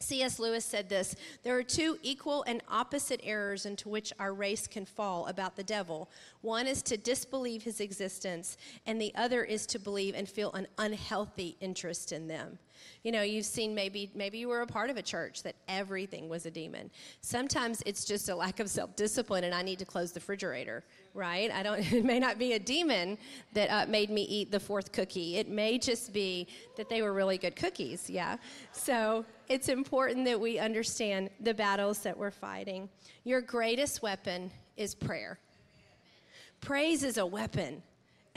C.S. 0.00 0.38
Lewis 0.38 0.64
said 0.64 0.88
this 0.88 1.16
There 1.42 1.56
are 1.56 1.62
two 1.62 1.98
equal 2.02 2.44
and 2.44 2.62
opposite 2.68 3.20
errors 3.24 3.66
into 3.66 3.88
which 3.88 4.12
our 4.18 4.32
race 4.32 4.66
can 4.66 4.84
fall 4.84 5.26
about 5.26 5.56
the 5.56 5.64
devil. 5.64 6.08
One 6.40 6.66
is 6.66 6.82
to 6.82 6.96
disbelieve 6.96 7.64
his 7.64 7.80
existence, 7.80 8.56
and 8.86 9.00
the 9.00 9.14
other 9.14 9.42
is 9.42 9.66
to 9.66 9.78
believe 9.78 10.14
and 10.14 10.28
feel 10.28 10.52
an 10.52 10.68
unhealthy 10.78 11.56
interest 11.60 12.12
in 12.12 12.28
them. 12.28 12.58
You 13.02 13.12
know, 13.12 13.22
you've 13.22 13.46
seen 13.46 13.74
maybe 13.74 14.10
maybe 14.14 14.38
you 14.38 14.48
were 14.48 14.60
a 14.60 14.66
part 14.66 14.90
of 14.90 14.96
a 14.96 15.02
church 15.02 15.42
that 15.42 15.54
everything 15.68 16.28
was 16.28 16.46
a 16.46 16.50
demon. 16.50 16.90
Sometimes 17.20 17.82
it's 17.86 18.04
just 18.04 18.28
a 18.28 18.34
lack 18.34 18.60
of 18.60 18.68
self-discipline 18.68 19.44
and 19.44 19.54
I 19.54 19.62
need 19.62 19.78
to 19.78 19.84
close 19.84 20.12
the 20.12 20.20
refrigerator, 20.20 20.84
right? 21.14 21.50
I 21.50 21.62
don't 21.62 21.80
it 21.92 22.04
may 22.04 22.18
not 22.18 22.38
be 22.38 22.54
a 22.54 22.58
demon 22.58 23.18
that 23.52 23.70
uh, 23.70 23.86
made 23.88 24.10
me 24.10 24.22
eat 24.22 24.50
the 24.50 24.60
fourth 24.60 24.92
cookie. 24.92 25.36
It 25.36 25.48
may 25.48 25.78
just 25.78 26.12
be 26.12 26.46
that 26.76 26.88
they 26.88 27.02
were 27.02 27.12
really 27.12 27.38
good 27.38 27.56
cookies, 27.56 28.08
yeah. 28.08 28.36
So, 28.72 29.24
it's 29.48 29.70
important 29.70 30.26
that 30.26 30.38
we 30.38 30.58
understand 30.58 31.30
the 31.40 31.54
battles 31.54 32.00
that 32.00 32.16
we're 32.16 32.30
fighting. 32.30 32.90
Your 33.24 33.40
greatest 33.40 34.02
weapon 34.02 34.50
is 34.76 34.94
prayer. 34.94 35.38
Praise 36.60 37.02
is 37.02 37.16
a 37.16 37.24
weapon 37.24 37.82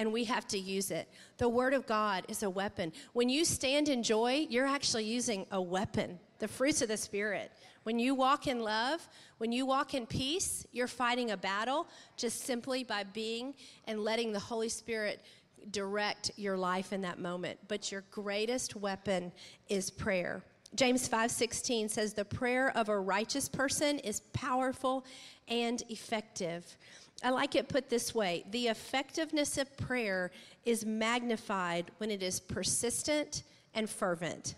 and 0.02 0.12
we 0.12 0.24
have 0.24 0.48
to 0.48 0.58
use 0.58 0.90
it. 0.90 1.08
The 1.38 1.48
Word 1.48 1.76
of 1.76 1.86
God 1.86 2.26
is 2.28 2.42
a 2.42 2.50
weapon. 2.50 2.92
When 3.14 3.30
you 3.30 3.46
stand 3.46 3.88
in 3.88 4.02
joy, 4.02 4.48
you're 4.50 4.66
actually 4.66 5.04
using 5.04 5.46
a 5.52 5.62
weapon, 5.62 6.18
the 6.40 6.48
fruits 6.48 6.82
of 6.82 6.88
the 6.88 6.98
Spirit. 6.98 7.52
When 7.84 8.00
you 8.00 8.16
walk 8.16 8.48
in 8.48 8.62
love, 8.62 9.08
when 9.38 9.52
you 9.52 9.68
walk 9.68 9.94
in 9.94 10.08
peace, 10.08 10.66
you're 10.72 10.88
fighting 10.88 11.30
a 11.30 11.38
battle 11.38 11.88
just 12.18 12.42
simply 12.46 12.84
by 12.84 13.04
being 13.04 13.54
and 13.86 14.04
letting 14.04 14.32
the 14.32 14.40
Holy 14.40 14.70
Spirit 14.70 15.22
direct 15.70 16.32
your 16.36 16.58
life 16.58 16.94
in 16.94 17.02
that 17.02 17.20
moment. 17.20 17.60
But 17.68 17.92
your 17.92 18.04
greatest 18.10 18.76
weapon 18.76 19.32
is 19.70 19.92
prayer. 19.92 20.42
James 20.74 21.08
5:16 21.08 21.90
says 21.90 22.14
the 22.14 22.26
prayer 22.26 22.76
of 22.76 22.90
a 22.90 23.00
righteous 23.00 23.48
person 23.48 24.00
is 24.00 24.22
powerful 24.34 25.06
and 25.48 25.84
effective. 25.90 26.76
I 27.24 27.30
like 27.30 27.56
it 27.56 27.70
put 27.70 27.90
this 27.90 28.16
way 28.16 28.46
the 28.52 28.68
effectiveness 28.68 29.58
of 29.58 29.76
prayer 29.78 30.32
is 30.66 30.86
magnified 30.86 31.92
when 31.98 32.12
it 32.12 32.24
is 32.24 32.40
persistent 32.40 33.44
and 33.74 33.90
fervent. 33.90 34.56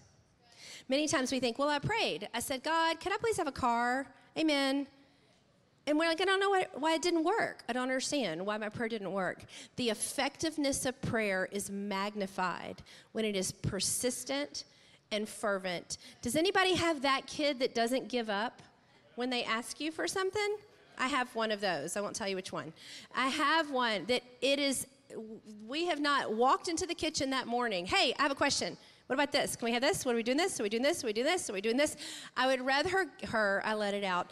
Many 0.90 1.08
times 1.08 1.32
we 1.32 1.40
think, 1.40 1.60
well, 1.60 1.70
I 1.70 1.80
prayed. 1.80 2.28
I 2.34 2.40
said, 2.40 2.64
God, 2.64 3.00
can 3.00 3.14
I 3.14 3.18
please 3.18 3.38
have 3.38 3.48
a 3.48 3.54
car? 3.54 4.08
Amen. 4.38 4.88
And 5.86 6.00
we're 6.00 6.08
like, 6.08 6.22
I 6.22 6.26
don't 6.26 6.40
know 6.40 6.50
why, 6.50 6.68
why, 6.74 6.94
it 6.94 7.02
didn't 7.02 7.24
work. 7.24 7.64
I 7.68 7.74
don't 7.74 7.84
understand 7.84 8.46
why 8.46 8.58
my 8.58 8.70
prayer 8.70 8.88
didn't 8.88 9.12
work. 9.12 9.44
The 9.76 9.90
effectiveness 9.90 10.86
of 10.86 11.02
prayer 11.02 11.50
is 11.52 11.70
magnified 11.70 12.82
when 13.12 13.26
it 13.26 13.36
is 13.36 13.52
persistent 13.52 14.64
and 15.12 15.28
fervent. 15.28 15.98
Does 16.22 16.36
anybody 16.36 16.76
have 16.76 17.02
that 17.02 17.28
kid 17.28 17.60
that 17.60 17.76
doesn't 17.76 18.08
give 18.08 18.30
up 18.30 18.62
when 19.16 19.30
they 19.30 19.44
ask 19.44 19.82
you 19.82 19.92
for 19.92 20.08
something? 20.08 20.58
I 20.98 21.08
have 21.08 21.34
one 21.36 21.52
of 21.52 21.62
those. 21.62 21.98
I 21.98 22.02
won't 22.02 22.16
tell 22.16 22.28
you 22.28 22.36
which 22.36 22.52
one. 22.52 22.74
I 23.16 23.28
have 23.28 23.72
one 23.72 24.06
that 24.06 24.24
it 24.42 24.60
is, 24.60 24.88
we 25.68 25.86
have 25.86 26.00
not 26.00 26.34
walked 26.34 26.68
into 26.68 26.86
the 26.86 26.96
kitchen 26.96 27.30
that 27.32 27.48
morning. 27.48 27.86
Hey, 27.86 28.14
I 28.18 28.22
have 28.24 28.32
a 28.32 28.36
question. 28.36 28.78
What 29.08 29.16
about 29.16 29.32
this? 29.32 29.56
Can 29.56 29.66
we 29.66 29.74
have 29.74 29.82
this? 29.82 30.06
What 30.06 30.14
are 30.14 30.16
we 30.16 30.24
doing 30.24 30.38
this? 30.38 30.60
Are 30.60 30.64
we 30.64 30.70
doing 30.70 30.84
this? 30.84 31.04
Are 31.04 31.08
we 31.08 31.14
doing 31.14 31.26
this? 31.26 31.50
Are 31.50 31.54
we 31.54 31.62
doing 31.62 31.78
this? 31.78 31.98
I 32.38 32.48
would 32.48 32.62
rather 32.62 32.90
her, 32.90 33.06
her 33.28 33.62
I 33.66 33.74
let 33.74 33.94
it 33.94 34.04
out. 34.04 34.32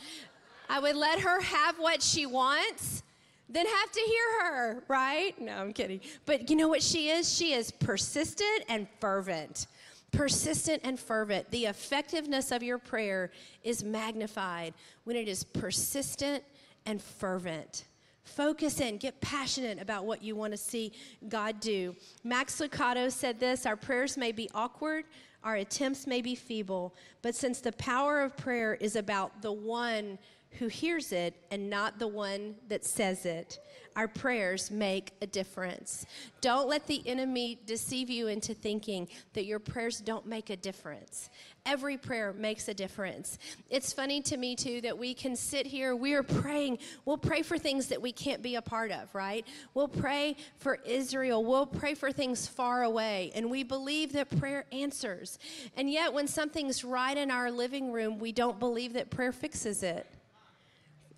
I 0.69 0.79
would 0.79 0.95
let 0.95 1.19
her 1.19 1.41
have 1.41 1.77
what 1.77 2.01
she 2.01 2.25
wants 2.25 3.03
than 3.49 3.65
have 3.65 3.91
to 3.91 3.99
hear 3.99 4.41
her, 4.41 4.83
right? 4.87 5.39
No, 5.39 5.51
I'm 5.57 5.73
kidding. 5.73 5.99
But 6.25 6.49
you 6.49 6.55
know 6.55 6.69
what 6.69 6.81
she 6.81 7.09
is? 7.09 7.31
She 7.31 7.53
is 7.53 7.69
persistent 7.71 8.63
and 8.69 8.87
fervent. 9.01 9.67
Persistent 10.11 10.81
and 10.83 10.99
fervent. 10.99 11.49
The 11.51 11.65
effectiveness 11.65 12.51
of 12.51 12.63
your 12.63 12.77
prayer 12.77 13.31
is 13.63 13.83
magnified 13.83 14.73
when 15.03 15.15
it 15.15 15.27
is 15.27 15.43
persistent 15.43 16.43
and 16.85 17.01
fervent. 17.01 17.85
Focus 18.23 18.79
in, 18.79 18.97
get 18.97 19.19
passionate 19.19 19.81
about 19.81 20.05
what 20.05 20.23
you 20.23 20.35
want 20.35 20.53
to 20.53 20.57
see 20.57 20.93
God 21.27 21.59
do. 21.59 21.95
Max 22.23 22.59
Lucado 22.59 23.11
said 23.11 23.39
this 23.39 23.65
Our 23.65 23.75
prayers 23.75 24.17
may 24.17 24.31
be 24.31 24.49
awkward, 24.53 25.05
our 25.43 25.55
attempts 25.55 26.05
may 26.05 26.21
be 26.21 26.35
feeble, 26.35 26.95
but 27.21 27.35
since 27.35 27.61
the 27.61 27.71
power 27.73 28.21
of 28.21 28.37
prayer 28.37 28.75
is 28.75 28.95
about 28.95 29.41
the 29.41 29.51
one 29.51 30.19
who 30.59 30.67
hears 30.67 31.11
it 31.11 31.35
and 31.49 31.69
not 31.69 31.99
the 31.99 32.07
one 32.07 32.55
that 32.67 32.85
says 32.85 33.25
it. 33.25 33.59
Our 33.95 34.07
prayers 34.07 34.71
make 34.71 35.11
a 35.21 35.27
difference. 35.27 36.05
Don't 36.39 36.69
let 36.69 36.87
the 36.87 37.01
enemy 37.05 37.59
deceive 37.65 38.09
you 38.09 38.27
into 38.27 38.53
thinking 38.53 39.09
that 39.33 39.45
your 39.45 39.59
prayers 39.59 39.99
don't 39.99 40.25
make 40.25 40.49
a 40.49 40.55
difference. 40.55 41.29
Every 41.65 41.97
prayer 41.97 42.31
makes 42.31 42.69
a 42.69 42.73
difference. 42.73 43.37
It's 43.69 43.91
funny 43.91 44.21
to 44.21 44.37
me, 44.37 44.55
too, 44.55 44.79
that 44.81 44.97
we 44.97 45.13
can 45.13 45.35
sit 45.35 45.67
here, 45.67 45.93
we 45.93 46.13
are 46.13 46.23
praying. 46.23 46.79
We'll 47.03 47.17
pray 47.17 47.41
for 47.41 47.57
things 47.57 47.87
that 47.87 48.01
we 48.01 48.13
can't 48.13 48.41
be 48.41 48.55
a 48.55 48.61
part 48.61 48.91
of, 48.91 49.13
right? 49.13 49.45
We'll 49.73 49.89
pray 49.89 50.37
for 50.57 50.75
Israel. 50.85 51.43
We'll 51.43 51.65
pray 51.65 51.93
for 51.93 52.13
things 52.13 52.47
far 52.47 52.83
away. 52.83 53.31
And 53.35 53.51
we 53.51 53.63
believe 53.63 54.13
that 54.13 54.39
prayer 54.39 54.65
answers. 54.71 55.37
And 55.75 55.91
yet, 55.91 56.13
when 56.13 56.27
something's 56.27 56.85
right 56.85 57.17
in 57.17 57.29
our 57.29 57.51
living 57.51 57.91
room, 57.91 58.19
we 58.19 58.31
don't 58.31 58.57
believe 58.57 58.93
that 58.93 59.09
prayer 59.09 59.33
fixes 59.33 59.83
it. 59.83 60.07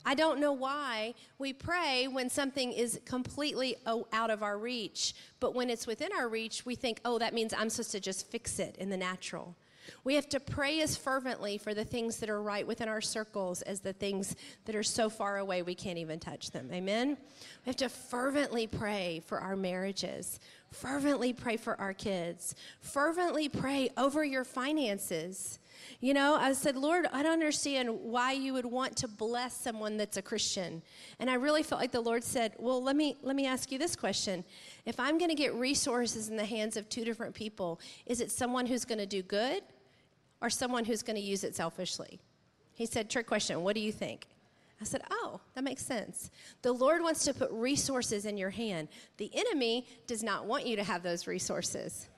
I 0.05 0.15
don't 0.15 0.39
know 0.39 0.51
why 0.51 1.13
we 1.37 1.53
pray 1.53 2.07
when 2.07 2.29
something 2.29 2.71
is 2.71 2.99
completely 3.05 3.75
oh, 3.85 4.07
out 4.11 4.29
of 4.29 4.43
our 4.43 4.57
reach, 4.57 5.15
but 5.39 5.55
when 5.55 5.69
it's 5.69 5.87
within 5.87 6.11
our 6.17 6.27
reach, 6.27 6.65
we 6.65 6.75
think, 6.75 6.99
oh, 7.05 7.19
that 7.19 7.33
means 7.33 7.53
I'm 7.53 7.69
supposed 7.69 7.91
to 7.91 7.99
just 7.99 8.27
fix 8.27 8.59
it 8.59 8.75
in 8.77 8.89
the 8.89 8.97
natural. 8.97 9.55
We 10.03 10.15
have 10.15 10.29
to 10.29 10.39
pray 10.39 10.81
as 10.81 10.95
fervently 10.95 11.57
for 11.57 11.73
the 11.73 11.83
things 11.83 12.17
that 12.17 12.29
are 12.29 12.41
right 12.41 12.65
within 12.65 12.87
our 12.87 13.01
circles 13.01 13.61
as 13.63 13.79
the 13.79 13.93
things 13.93 14.35
that 14.65 14.75
are 14.75 14.83
so 14.83 15.09
far 15.09 15.37
away 15.37 15.61
we 15.61 15.75
can't 15.75 15.97
even 15.97 16.19
touch 16.19 16.51
them. 16.51 16.69
Amen? 16.71 17.17
We 17.65 17.69
have 17.69 17.75
to 17.77 17.89
fervently 17.89 18.67
pray 18.67 19.21
for 19.25 19.39
our 19.39 19.55
marriages, 19.55 20.39
fervently 20.71 21.33
pray 21.33 21.57
for 21.57 21.79
our 21.79 21.93
kids, 21.93 22.55
fervently 22.81 23.49
pray 23.49 23.89
over 23.97 24.23
your 24.23 24.43
finances. 24.43 25.59
You 25.99 26.13
know, 26.13 26.35
I 26.35 26.53
said, 26.53 26.75
Lord, 26.75 27.07
I 27.11 27.23
don't 27.23 27.33
understand 27.33 27.89
why 27.89 28.33
you 28.33 28.53
would 28.53 28.65
want 28.65 28.95
to 28.97 29.07
bless 29.07 29.55
someone 29.55 29.97
that's 29.97 30.17
a 30.17 30.21
Christian. 30.21 30.81
And 31.19 31.29
I 31.29 31.35
really 31.35 31.63
felt 31.63 31.81
like 31.81 31.91
the 31.91 32.01
Lord 32.01 32.23
said, 32.23 32.53
Well, 32.59 32.81
let 32.81 32.95
me 32.95 33.17
let 33.21 33.35
me 33.35 33.45
ask 33.45 33.71
you 33.71 33.79
this 33.79 33.95
question. 33.95 34.43
If 34.85 34.99
I'm 34.99 35.17
going 35.17 35.29
to 35.29 35.35
get 35.35 35.53
resources 35.53 36.29
in 36.29 36.35
the 36.35 36.45
hands 36.45 36.77
of 36.77 36.89
two 36.89 37.05
different 37.05 37.33
people, 37.33 37.79
is 38.05 38.21
it 38.21 38.31
someone 38.31 38.65
who's 38.65 38.85
going 38.85 38.99
to 38.99 39.05
do 39.05 39.21
good 39.21 39.63
or 40.41 40.49
someone 40.49 40.85
who's 40.85 41.03
going 41.03 41.15
to 41.15 41.21
use 41.21 41.43
it 41.43 41.55
selfishly? 41.55 42.19
He 42.73 42.85
said, 42.85 43.09
Trick 43.09 43.27
question, 43.27 43.61
what 43.61 43.75
do 43.75 43.81
you 43.81 43.91
think? 43.91 44.27
I 44.81 44.85
said, 44.85 45.01
Oh, 45.09 45.39
that 45.53 45.63
makes 45.63 45.85
sense. 45.85 46.29
The 46.61 46.73
Lord 46.73 47.01
wants 47.01 47.23
to 47.25 47.33
put 47.33 47.49
resources 47.51 48.25
in 48.25 48.37
your 48.37 48.49
hand. 48.49 48.89
The 49.17 49.31
enemy 49.33 49.87
does 50.07 50.23
not 50.23 50.45
want 50.45 50.67
you 50.67 50.75
to 50.75 50.83
have 50.83 51.03
those 51.03 51.27
resources. 51.27 52.09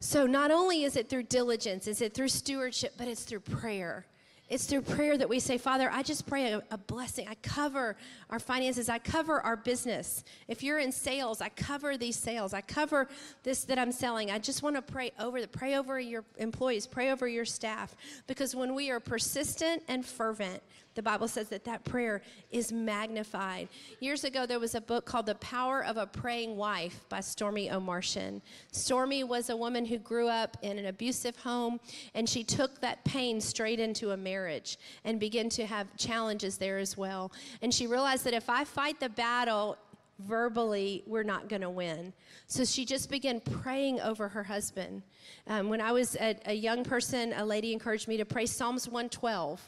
So 0.00 0.26
not 0.26 0.50
only 0.50 0.84
is 0.84 0.96
it 0.96 1.08
through 1.08 1.24
diligence, 1.24 1.86
is 1.86 2.00
it 2.00 2.14
through 2.14 2.28
stewardship, 2.28 2.94
but 2.96 3.08
it's 3.08 3.24
through 3.24 3.40
prayer. 3.40 4.06
It's 4.48 4.66
through 4.66 4.82
prayer 4.82 5.18
that 5.18 5.28
we 5.28 5.40
say, 5.40 5.58
Father, 5.58 5.90
I 5.90 6.04
just 6.04 6.24
pray 6.24 6.52
a, 6.52 6.62
a, 6.70 6.78
blessing. 6.78 7.26
I 7.28 7.34
cover 7.42 7.96
our 8.30 8.38
finances. 8.38 8.88
I 8.88 9.00
cover 9.00 9.40
our 9.40 9.56
business. 9.56 10.22
If 10.46 10.62
you're 10.62 10.78
in 10.78 10.92
sales, 10.92 11.40
I 11.40 11.48
cover 11.48 11.96
these 11.96 12.14
sales. 12.14 12.54
I 12.54 12.60
cover 12.60 13.08
this 13.42 13.64
that 13.64 13.76
I'm 13.76 13.90
selling. 13.90 14.30
I 14.30 14.38
just 14.38 14.62
want 14.62 14.76
to 14.76 14.82
pray 14.82 15.10
over 15.18 15.40
the 15.40 15.48
pray 15.48 15.74
over 15.74 15.98
your 15.98 16.24
employees, 16.36 16.86
pray 16.86 17.10
over 17.10 17.26
your 17.26 17.44
staff. 17.44 17.96
Because 18.28 18.54
when 18.54 18.76
we 18.76 18.88
are 18.88 19.00
persistent 19.00 19.82
and 19.88 20.06
fervent, 20.06 20.62
the 20.96 21.02
Bible 21.02 21.28
says 21.28 21.50
that 21.50 21.64
that 21.64 21.84
prayer 21.84 22.22
is 22.50 22.72
magnified. 22.72 23.68
Years 24.00 24.24
ago, 24.24 24.46
there 24.46 24.58
was 24.58 24.74
a 24.74 24.80
book 24.80 25.04
called 25.04 25.26
The 25.26 25.34
Power 25.36 25.84
of 25.84 25.98
a 25.98 26.06
Praying 26.06 26.56
Wife 26.56 27.04
by 27.10 27.18
Stormie 27.18 27.70
Omartian. 27.70 28.40
Stormie 28.72 29.22
was 29.22 29.50
a 29.50 29.56
woman 29.56 29.84
who 29.84 29.98
grew 29.98 30.26
up 30.26 30.56
in 30.62 30.78
an 30.78 30.86
abusive 30.86 31.36
home, 31.36 31.78
and 32.14 32.26
she 32.26 32.42
took 32.42 32.80
that 32.80 33.04
pain 33.04 33.42
straight 33.42 33.78
into 33.78 34.12
a 34.12 34.16
marriage 34.16 34.78
and 35.04 35.20
began 35.20 35.50
to 35.50 35.66
have 35.66 35.86
challenges 35.98 36.56
there 36.56 36.78
as 36.78 36.96
well. 36.96 37.30
And 37.60 37.72
she 37.72 37.86
realized 37.86 38.24
that 38.24 38.34
if 38.34 38.48
I 38.48 38.64
fight 38.64 38.98
the 38.98 39.10
battle 39.10 39.76
verbally, 40.20 41.02
we're 41.06 41.22
not 41.22 41.50
going 41.50 41.60
to 41.60 41.68
win. 41.68 42.14
So 42.46 42.64
she 42.64 42.86
just 42.86 43.10
began 43.10 43.40
praying 43.40 44.00
over 44.00 44.28
her 44.28 44.44
husband. 44.44 45.02
Um, 45.46 45.68
when 45.68 45.82
I 45.82 45.92
was 45.92 46.16
a, 46.16 46.36
a 46.46 46.54
young 46.54 46.84
person, 46.84 47.34
a 47.36 47.44
lady 47.44 47.74
encouraged 47.74 48.08
me 48.08 48.16
to 48.16 48.24
pray 48.24 48.46
Psalms 48.46 48.88
112 48.88 49.60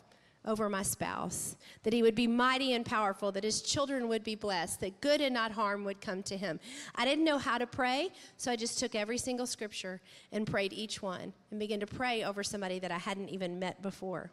over 0.44 0.68
my 0.68 0.82
spouse, 0.82 1.56
that 1.82 1.92
he 1.92 2.02
would 2.02 2.14
be 2.14 2.26
mighty 2.26 2.72
and 2.72 2.84
powerful, 2.84 3.30
that 3.32 3.44
his 3.44 3.60
children 3.60 4.08
would 4.08 4.24
be 4.24 4.34
blessed, 4.34 4.80
that 4.80 5.00
good 5.00 5.20
and 5.20 5.34
not 5.34 5.52
harm 5.52 5.84
would 5.84 6.00
come 6.00 6.22
to 6.22 6.36
him. 6.36 6.58
I 6.94 7.04
didn't 7.04 7.24
know 7.24 7.38
how 7.38 7.58
to 7.58 7.66
pray, 7.66 8.10
so 8.36 8.50
I 8.50 8.56
just 8.56 8.78
took 8.78 8.94
every 8.94 9.18
single 9.18 9.46
scripture 9.46 10.00
and 10.32 10.46
prayed 10.46 10.72
each 10.72 11.02
one 11.02 11.32
and 11.50 11.60
began 11.60 11.80
to 11.80 11.86
pray 11.86 12.24
over 12.24 12.42
somebody 12.42 12.78
that 12.78 12.90
I 12.90 12.98
hadn't 12.98 13.28
even 13.30 13.58
met 13.58 13.82
before. 13.82 14.30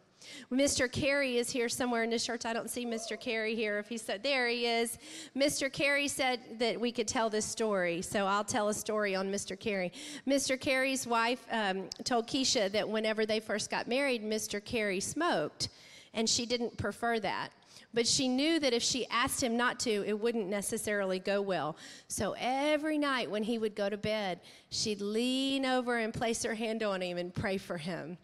Mr. 0.50 0.90
Carey 0.90 1.36
is 1.36 1.50
here 1.50 1.68
somewhere 1.68 2.02
in 2.02 2.10
this 2.10 2.24
church. 2.24 2.46
I 2.46 2.52
don't 2.52 2.70
see 2.70 2.86
Mr. 2.86 3.18
Carey 3.20 3.54
here. 3.54 3.78
If 3.78 3.88
he 3.88 3.98
said, 3.98 4.22
there 4.22 4.48
he 4.48 4.66
is. 4.66 4.98
Mr. 5.36 5.70
Carey 5.70 6.08
said 6.08 6.40
that 6.58 6.80
we 6.80 6.90
could 6.90 7.06
tell 7.06 7.28
this 7.28 7.44
story, 7.44 8.02
so 8.02 8.26
I'll 8.26 8.44
tell 8.44 8.68
a 8.68 8.74
story 8.74 9.14
on 9.14 9.30
Mr. 9.30 9.58
Carey. 9.58 9.92
Mr. 10.26 10.58
Carey's 10.58 11.06
wife 11.06 11.46
um, 11.50 11.88
told 12.04 12.26
Keisha 12.26 12.70
that 12.72 12.88
whenever 12.88 13.26
they 13.26 13.40
first 13.40 13.70
got 13.70 13.86
married, 13.88 14.24
Mr. 14.24 14.64
Carey 14.64 15.00
smoked 15.00 15.68
and 16.16 16.28
she 16.28 16.46
didn't 16.46 16.76
prefer 16.76 17.20
that. 17.20 17.50
But 17.94 18.06
she 18.06 18.26
knew 18.28 18.58
that 18.60 18.72
if 18.72 18.82
she 18.82 19.06
asked 19.08 19.42
him 19.42 19.56
not 19.56 19.78
to, 19.80 20.04
it 20.06 20.18
wouldn't 20.18 20.48
necessarily 20.48 21.18
go 21.18 21.40
well. 21.40 21.76
So 22.08 22.34
every 22.38 22.98
night 22.98 23.30
when 23.30 23.42
he 23.42 23.58
would 23.58 23.74
go 23.74 23.88
to 23.88 23.96
bed, 23.96 24.40
she'd 24.70 25.00
lean 25.00 25.64
over 25.64 25.96
and 25.98 26.12
place 26.12 26.42
her 26.42 26.54
hand 26.54 26.82
on 26.82 27.00
him 27.00 27.16
and 27.16 27.34
pray 27.34 27.56
for 27.58 27.78
him. 27.78 28.18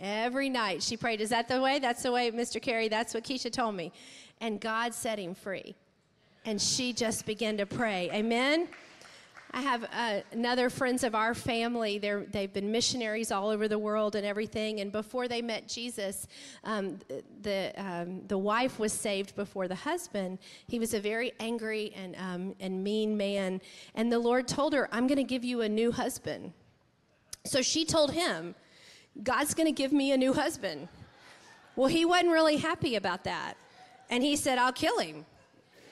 Every 0.00 0.48
night 0.48 0.82
she 0.82 0.96
prayed. 0.96 1.20
Is 1.20 1.30
that 1.30 1.48
the 1.48 1.60
way? 1.60 1.78
That's 1.78 2.02
the 2.02 2.12
way, 2.12 2.30
Mr. 2.30 2.62
Carey. 2.62 2.88
That's 2.88 3.12
what 3.12 3.24
Keisha 3.24 3.52
told 3.52 3.74
me. 3.74 3.92
And 4.40 4.60
God 4.60 4.94
set 4.94 5.18
him 5.18 5.34
free. 5.34 5.74
And 6.44 6.60
she 6.60 6.92
just 6.92 7.26
began 7.26 7.56
to 7.58 7.66
pray. 7.66 8.08
Amen? 8.12 8.68
I 9.50 9.62
have 9.62 9.84
uh, 9.92 10.20
another 10.32 10.68
friends 10.68 11.02
of 11.04 11.14
our 11.14 11.34
family. 11.34 11.98
They're, 11.98 12.24
they've 12.30 12.52
been 12.52 12.70
missionaries 12.70 13.32
all 13.32 13.48
over 13.48 13.66
the 13.66 13.78
world 13.78 14.14
and 14.14 14.26
everything. 14.26 14.80
And 14.80 14.92
before 14.92 15.26
they 15.26 15.40
met 15.40 15.66
Jesus, 15.66 16.26
um, 16.64 16.98
the, 17.42 17.72
um, 17.76 18.26
the 18.26 18.36
wife 18.36 18.78
was 18.78 18.92
saved 18.92 19.34
before 19.36 19.66
the 19.66 19.74
husband. 19.74 20.38
He 20.66 20.78
was 20.78 20.92
a 20.92 21.00
very 21.00 21.32
angry 21.40 21.92
and, 21.96 22.14
um, 22.16 22.54
and 22.60 22.84
mean 22.84 23.16
man. 23.16 23.62
And 23.94 24.12
the 24.12 24.18
Lord 24.18 24.46
told 24.46 24.74
her, 24.74 24.88
I'm 24.92 25.06
going 25.06 25.16
to 25.16 25.24
give 25.24 25.44
you 25.44 25.62
a 25.62 25.68
new 25.68 25.92
husband. 25.92 26.52
So 27.44 27.62
she 27.62 27.86
told 27.86 28.12
him, 28.12 28.54
God's 29.22 29.54
going 29.54 29.66
to 29.66 29.72
give 29.72 29.92
me 29.92 30.12
a 30.12 30.16
new 30.16 30.34
husband. 30.34 30.88
Well, 31.74 31.88
he 31.88 32.04
wasn't 32.04 32.32
really 32.32 32.58
happy 32.58 32.96
about 32.96 33.24
that. 33.24 33.54
And 34.10 34.22
he 34.22 34.36
said, 34.36 34.58
I'll 34.58 34.72
kill 34.72 34.98
him. 34.98 35.24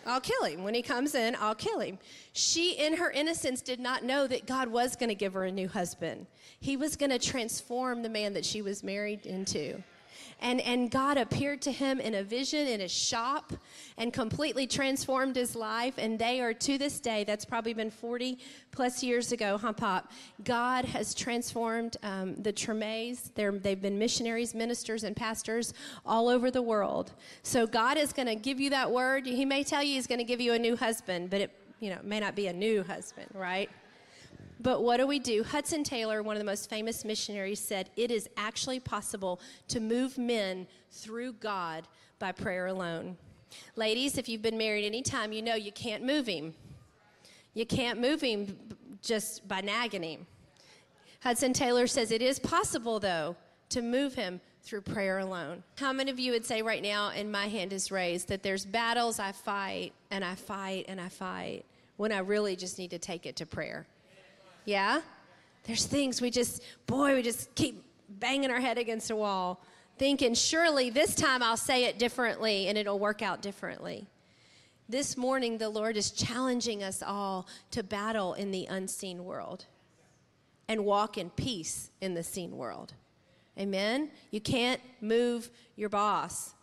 I'll 0.06 0.20
kill 0.20 0.44
him. 0.44 0.62
When 0.62 0.74
he 0.74 0.82
comes 0.82 1.14
in, 1.14 1.36
I'll 1.40 1.54
kill 1.54 1.80
him. 1.80 1.98
She, 2.32 2.72
in 2.72 2.96
her 2.96 3.10
innocence, 3.10 3.60
did 3.60 3.80
not 3.80 4.04
know 4.04 4.26
that 4.26 4.46
God 4.46 4.68
was 4.68 4.96
going 4.96 5.08
to 5.08 5.14
give 5.14 5.32
her 5.34 5.44
a 5.44 5.52
new 5.52 5.68
husband. 5.68 6.26
He 6.60 6.76
was 6.76 6.96
going 6.96 7.10
to 7.10 7.18
transform 7.18 8.02
the 8.02 8.08
man 8.08 8.32
that 8.34 8.44
she 8.44 8.62
was 8.62 8.82
married 8.82 9.26
into. 9.26 9.82
And, 10.40 10.60
and 10.60 10.90
God 10.90 11.16
appeared 11.16 11.62
to 11.62 11.72
him 11.72 11.98
in 11.98 12.14
a 12.14 12.22
vision 12.22 12.66
in 12.66 12.82
a 12.82 12.88
shop 12.88 13.52
and 13.96 14.12
completely 14.12 14.66
transformed 14.66 15.34
his 15.34 15.56
life. 15.56 15.94
And 15.96 16.18
they 16.18 16.40
are 16.40 16.52
to 16.52 16.78
this 16.78 17.00
day, 17.00 17.24
that's 17.24 17.44
probably 17.44 17.72
been 17.72 17.90
40 17.90 18.38
plus 18.70 19.02
years 19.02 19.32
ago, 19.32 19.58
huh, 19.58 19.72
Pop? 19.72 20.12
God 20.44 20.84
has 20.84 21.14
transformed 21.14 21.96
um, 22.02 22.34
the 22.42 22.52
Tremes. 22.52 23.30
they 23.34 23.70
have 23.70 23.82
been 23.82 23.98
missionaries, 23.98 24.54
ministers, 24.54 25.04
and 25.04 25.16
pastors 25.16 25.72
all 26.04 26.28
over 26.28 26.50
the 26.50 26.62
world. 26.62 27.12
So 27.42 27.66
God 27.66 27.96
is 27.96 28.12
going 28.12 28.28
to 28.28 28.36
give 28.36 28.60
you 28.60 28.70
that 28.70 28.90
word. 28.90 29.26
He 29.26 29.44
may 29.44 29.64
tell 29.64 29.82
you 29.82 29.94
he's 29.94 30.06
going 30.06 30.18
to 30.18 30.24
give 30.24 30.40
you 30.40 30.52
a 30.52 30.58
new 30.58 30.76
husband, 30.76 31.30
but 31.30 31.40
it 31.40 31.50
you 31.80 31.90
know, 31.90 31.98
may 32.02 32.20
not 32.20 32.34
be 32.34 32.46
a 32.46 32.52
new 32.52 32.82
husband, 32.82 33.28
right? 33.34 33.70
But 34.60 34.82
what 34.82 34.96
do 34.96 35.06
we 35.06 35.18
do? 35.18 35.44
Hudson 35.44 35.84
Taylor, 35.84 36.22
one 36.22 36.36
of 36.36 36.40
the 36.40 36.46
most 36.46 36.70
famous 36.70 37.04
missionaries, 37.04 37.60
said 37.60 37.90
it 37.96 38.10
is 38.10 38.28
actually 38.36 38.80
possible 38.80 39.40
to 39.68 39.80
move 39.80 40.16
men 40.16 40.66
through 40.90 41.34
God 41.34 41.86
by 42.18 42.32
prayer 42.32 42.66
alone. 42.66 43.16
Ladies, 43.76 44.18
if 44.18 44.28
you've 44.28 44.42
been 44.42 44.58
married 44.58 44.86
any 44.86 45.02
time, 45.02 45.32
you 45.32 45.42
know 45.42 45.54
you 45.54 45.72
can't 45.72 46.02
move 46.02 46.26
him. 46.26 46.54
You 47.54 47.66
can't 47.66 48.00
move 48.00 48.20
him 48.20 48.56
just 49.02 49.46
by 49.46 49.60
nagging 49.60 50.02
him. 50.02 50.26
Hudson 51.22 51.52
Taylor 51.52 51.86
says 51.86 52.10
it 52.10 52.22
is 52.22 52.38
possible, 52.38 52.98
though, 52.98 53.36
to 53.70 53.82
move 53.82 54.14
him 54.14 54.40
through 54.62 54.80
prayer 54.80 55.18
alone. 55.18 55.62
How 55.78 55.92
many 55.92 56.10
of 56.10 56.18
you 56.18 56.32
would 56.32 56.44
say 56.44 56.62
right 56.62 56.82
now, 56.82 57.10
and 57.10 57.30
my 57.30 57.46
hand 57.46 57.72
is 57.72 57.92
raised, 57.92 58.28
that 58.28 58.42
there's 58.42 58.64
battles 58.64 59.18
I 59.18 59.32
fight 59.32 59.92
and 60.10 60.24
I 60.24 60.34
fight 60.34 60.86
and 60.88 61.00
I 61.00 61.08
fight 61.08 61.64
when 61.96 62.12
I 62.12 62.18
really 62.18 62.56
just 62.56 62.78
need 62.78 62.90
to 62.90 62.98
take 62.98 63.26
it 63.26 63.36
to 63.36 63.46
prayer? 63.46 63.86
Yeah? 64.66 65.00
There's 65.64 65.86
things 65.86 66.20
we 66.20 66.30
just, 66.30 66.62
boy, 66.86 67.14
we 67.14 67.22
just 67.22 67.54
keep 67.54 67.82
banging 68.08 68.50
our 68.50 68.60
head 68.60 68.76
against 68.76 69.10
a 69.10 69.16
wall, 69.16 69.62
thinking, 69.96 70.34
surely 70.34 70.90
this 70.90 71.14
time 71.14 71.42
I'll 71.42 71.56
say 71.56 71.84
it 71.84 71.98
differently 71.98 72.68
and 72.68 72.76
it'll 72.76 72.98
work 72.98 73.22
out 73.22 73.40
differently. 73.40 74.06
This 74.88 75.16
morning, 75.16 75.58
the 75.58 75.68
Lord 75.68 75.96
is 75.96 76.12
challenging 76.12 76.84
us 76.84 77.02
all 77.02 77.48
to 77.72 77.82
battle 77.82 78.34
in 78.34 78.50
the 78.50 78.66
unseen 78.66 79.24
world 79.24 79.64
and 80.68 80.84
walk 80.84 81.18
in 81.18 81.30
peace 81.30 81.90
in 82.00 82.14
the 82.14 82.22
seen 82.22 82.56
world. 82.56 82.92
Amen? 83.58 84.10
You 84.30 84.40
can't 84.40 84.80
move 85.00 85.50
your 85.76 85.88
boss. 85.88 86.54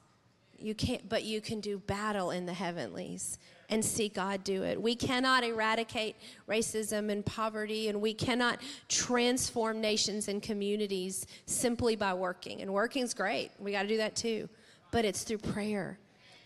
You 0.57 0.75
can't, 0.75 1.09
but 1.09 1.23
you 1.23 1.41
can 1.41 1.59
do 1.59 1.79
battle 1.79 2.31
in 2.31 2.45
the 2.45 2.53
heavenlies 2.53 3.39
and 3.69 3.83
see 3.83 4.09
God 4.09 4.43
do 4.43 4.63
it. 4.63 4.81
We 4.81 4.95
cannot 4.95 5.43
eradicate 5.43 6.15
racism 6.47 7.09
and 7.09 7.25
poverty, 7.25 7.89
and 7.89 8.01
we 8.01 8.13
cannot 8.13 8.59
transform 8.87 9.81
nations 9.81 10.27
and 10.27 10.41
communities 10.41 11.25
simply 11.45 11.95
by 11.95 12.13
working. 12.13 12.61
And 12.61 12.73
working's 12.73 13.13
great. 13.13 13.51
We 13.59 13.71
got 13.71 13.83
to 13.83 13.87
do 13.87 13.97
that 13.97 14.15
too. 14.15 14.49
But 14.91 15.05
it's 15.05 15.23
through 15.23 15.39
prayer 15.39 15.97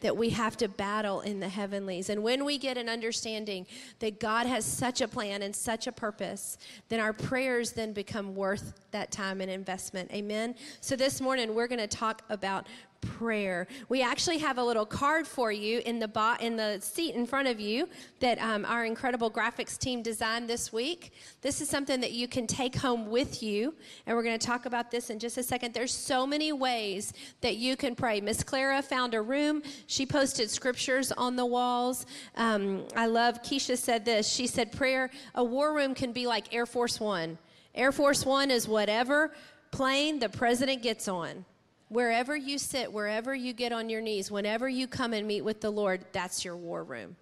that 0.01 0.15
we 0.15 0.29
have 0.29 0.55
to 0.57 0.67
battle 0.67 1.21
in 1.21 1.39
the 1.39 1.49
heavenlies. 1.49 2.09
And 2.09 2.21
when 2.23 2.45
we 2.45 2.57
get 2.57 2.77
an 2.77 2.87
understanding 2.87 3.65
that 3.99 4.19
God 4.19 4.45
has 4.45 4.63
such 4.63 5.01
a 5.01 5.07
plan 5.07 5.41
and 5.41 5.55
such 5.55 5.87
a 5.87 5.91
purpose, 5.91 6.57
then 6.89 6.99
our 6.99 7.13
prayers 7.13 7.71
then 7.71 7.93
become 7.93 8.35
worth 8.35 8.73
that 8.91 9.11
time 9.11 9.41
and 9.41 9.49
investment. 9.49 10.11
Amen. 10.13 10.55
So 10.81 10.95
this 10.95 11.19
morning 11.19 11.55
we're 11.55 11.67
going 11.67 11.79
to 11.79 11.87
talk 11.87 12.21
about 12.29 12.67
prayer. 13.01 13.67
We 13.89 14.01
actually 14.01 14.37
have 14.39 14.57
a 14.57 14.63
little 14.63 14.85
card 14.85 15.27
for 15.27 15.51
you 15.51 15.81
in 15.85 15.99
the 15.99 16.07
bo- 16.07 16.35
in 16.39 16.55
the 16.55 16.79
seat 16.81 17.15
in 17.15 17.25
front 17.25 17.47
of 17.47 17.59
you 17.59 17.87
that 18.19 18.39
um, 18.39 18.65
our 18.65 18.85
incredible 18.85 19.31
graphics 19.31 19.77
team 19.77 20.01
designed 20.01 20.49
this 20.49 20.71
week. 20.71 21.13
This 21.41 21.61
is 21.61 21.69
something 21.69 21.99
that 22.01 22.11
you 22.11 22.27
can 22.27 22.47
take 22.47 22.75
home 22.75 23.09
with 23.09 23.41
you, 23.41 23.73
and 24.05 24.15
we're 24.15 24.23
going 24.23 24.37
to 24.37 24.45
talk 24.45 24.65
about 24.65 24.91
this 24.91 25.09
in 25.09 25.19
just 25.19 25.37
a 25.37 25.43
second. 25.43 25.73
There's 25.73 25.93
so 25.93 26.27
many 26.27 26.51
ways 26.51 27.13
that 27.41 27.57
you 27.57 27.75
can 27.75 27.95
pray. 27.95 28.21
Miss 28.21 28.43
Clara 28.43 28.81
found 28.81 29.13
a 29.13 29.21
room. 29.21 29.63
She 29.87 30.05
posted 30.05 30.49
scriptures 30.49 31.11
on 31.11 31.35
the 31.35 31.45
walls. 31.45 32.05
Um, 32.35 32.83
I 32.95 33.07
love. 33.07 33.41
Keisha 33.41 33.77
said 33.77 34.05
this. 34.05 34.27
She 34.27 34.47
said, 34.47 34.71
"Prayer. 34.71 35.09
A 35.35 35.43
war 35.43 35.73
room 35.73 35.93
can 35.93 36.11
be 36.11 36.27
like 36.27 36.53
Air 36.53 36.65
Force 36.65 36.99
One. 36.99 37.37
Air 37.75 37.91
Force 37.91 38.25
One 38.25 38.51
is 38.51 38.67
whatever." 38.67 39.31
plane 39.71 40.19
the 40.19 40.29
president 40.29 40.81
gets 40.81 41.07
on. 41.07 41.45
Wherever 41.89 42.35
you 42.35 42.57
sit, 42.57 42.91
wherever 42.91 43.33
you 43.33 43.53
get 43.53 43.71
on 43.71 43.89
your 43.89 44.01
knees, 44.01 44.29
whenever 44.29 44.67
you 44.67 44.87
come 44.87 45.13
and 45.13 45.25
meet 45.25 45.41
with 45.41 45.61
the 45.61 45.69
Lord, 45.69 46.05
that's 46.11 46.43
your 46.43 46.57
war 46.57 46.83
room. 46.83 47.15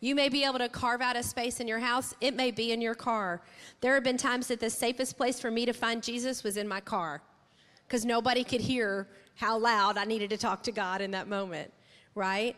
You 0.00 0.14
may 0.14 0.28
be 0.28 0.44
able 0.44 0.58
to 0.58 0.68
carve 0.68 1.00
out 1.00 1.16
a 1.16 1.22
space 1.22 1.60
in 1.60 1.68
your 1.68 1.78
house, 1.78 2.14
it 2.20 2.34
may 2.34 2.50
be 2.50 2.72
in 2.72 2.80
your 2.80 2.94
car. 2.94 3.42
There 3.80 3.94
have 3.94 4.04
been 4.04 4.16
times 4.16 4.46
that 4.48 4.60
the 4.60 4.70
safest 4.70 5.16
place 5.16 5.40
for 5.40 5.50
me 5.50 5.66
to 5.66 5.72
find 5.72 6.02
Jesus 6.02 6.42
was 6.42 6.56
in 6.56 6.68
my 6.68 6.80
car 6.80 7.22
because 7.86 8.04
nobody 8.04 8.44
could 8.44 8.60
hear 8.60 9.08
how 9.34 9.58
loud 9.58 9.98
I 9.98 10.04
needed 10.04 10.30
to 10.30 10.36
talk 10.36 10.62
to 10.64 10.72
God 10.72 11.00
in 11.00 11.10
that 11.12 11.28
moment, 11.28 11.72
right? 12.14 12.56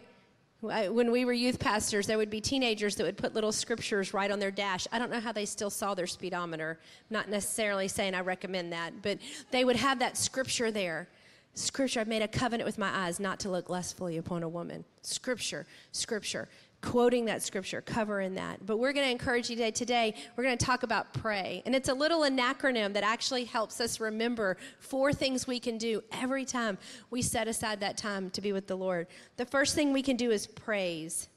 When 0.60 1.12
we 1.12 1.24
were 1.24 1.32
youth 1.32 1.60
pastors, 1.60 2.06
there 2.06 2.18
would 2.18 2.30
be 2.30 2.40
teenagers 2.40 2.96
that 2.96 3.04
would 3.04 3.16
put 3.16 3.34
little 3.34 3.52
scriptures 3.52 4.12
right 4.12 4.30
on 4.30 4.40
their 4.40 4.50
dash. 4.50 4.88
I 4.90 4.98
don't 4.98 5.10
know 5.10 5.20
how 5.20 5.30
they 5.30 5.44
still 5.44 5.70
saw 5.70 5.94
their 5.94 6.08
speedometer. 6.08 6.80
not 7.10 7.28
necessarily 7.28 7.86
saying 7.86 8.14
I 8.14 8.20
recommend 8.20 8.72
that, 8.72 9.00
but 9.02 9.18
they 9.52 9.64
would 9.64 9.76
have 9.76 10.00
that 10.00 10.16
scripture 10.16 10.72
there 10.72 11.08
Scripture, 11.54 12.00
I've 12.00 12.08
made 12.08 12.22
a 12.22 12.28
covenant 12.28 12.66
with 12.66 12.78
my 12.78 12.88
eyes 12.88 13.18
not 13.18 13.40
to 13.40 13.50
look 13.50 13.68
lustfully 13.68 14.16
upon 14.16 14.42
a 14.42 14.48
woman. 14.48 14.84
Scripture, 15.02 15.66
scripture, 15.90 16.48
quoting 16.80 17.24
that 17.24 17.42
scripture, 17.42 17.80
covering 17.80 18.34
that. 18.34 18.64
But 18.64 18.78
we're 18.78 18.92
going 18.92 19.06
to 19.06 19.10
encourage 19.10 19.50
you 19.50 19.56
today. 19.56 19.70
Today, 19.70 20.14
we're 20.36 20.44
going 20.44 20.56
to 20.56 20.64
talk 20.64 20.84
about 20.84 21.12
pray. 21.12 21.62
And 21.66 21.74
it's 21.74 21.88
a 21.88 21.94
little 21.94 22.20
acronym 22.20 22.92
that 22.92 23.02
actually 23.02 23.44
helps 23.44 23.80
us 23.80 23.98
remember 23.98 24.56
four 24.78 25.12
things 25.12 25.46
we 25.46 25.58
can 25.58 25.78
do 25.78 26.02
every 26.12 26.44
time 26.44 26.78
we 27.10 27.22
set 27.22 27.48
aside 27.48 27.80
that 27.80 27.96
time 27.96 28.30
to 28.30 28.40
be 28.40 28.52
with 28.52 28.66
the 28.66 28.76
Lord. 28.76 29.08
The 29.36 29.46
first 29.46 29.74
thing 29.74 29.92
we 29.92 30.02
can 30.02 30.16
do 30.16 30.30
is 30.30 30.46
praise, 30.46 31.28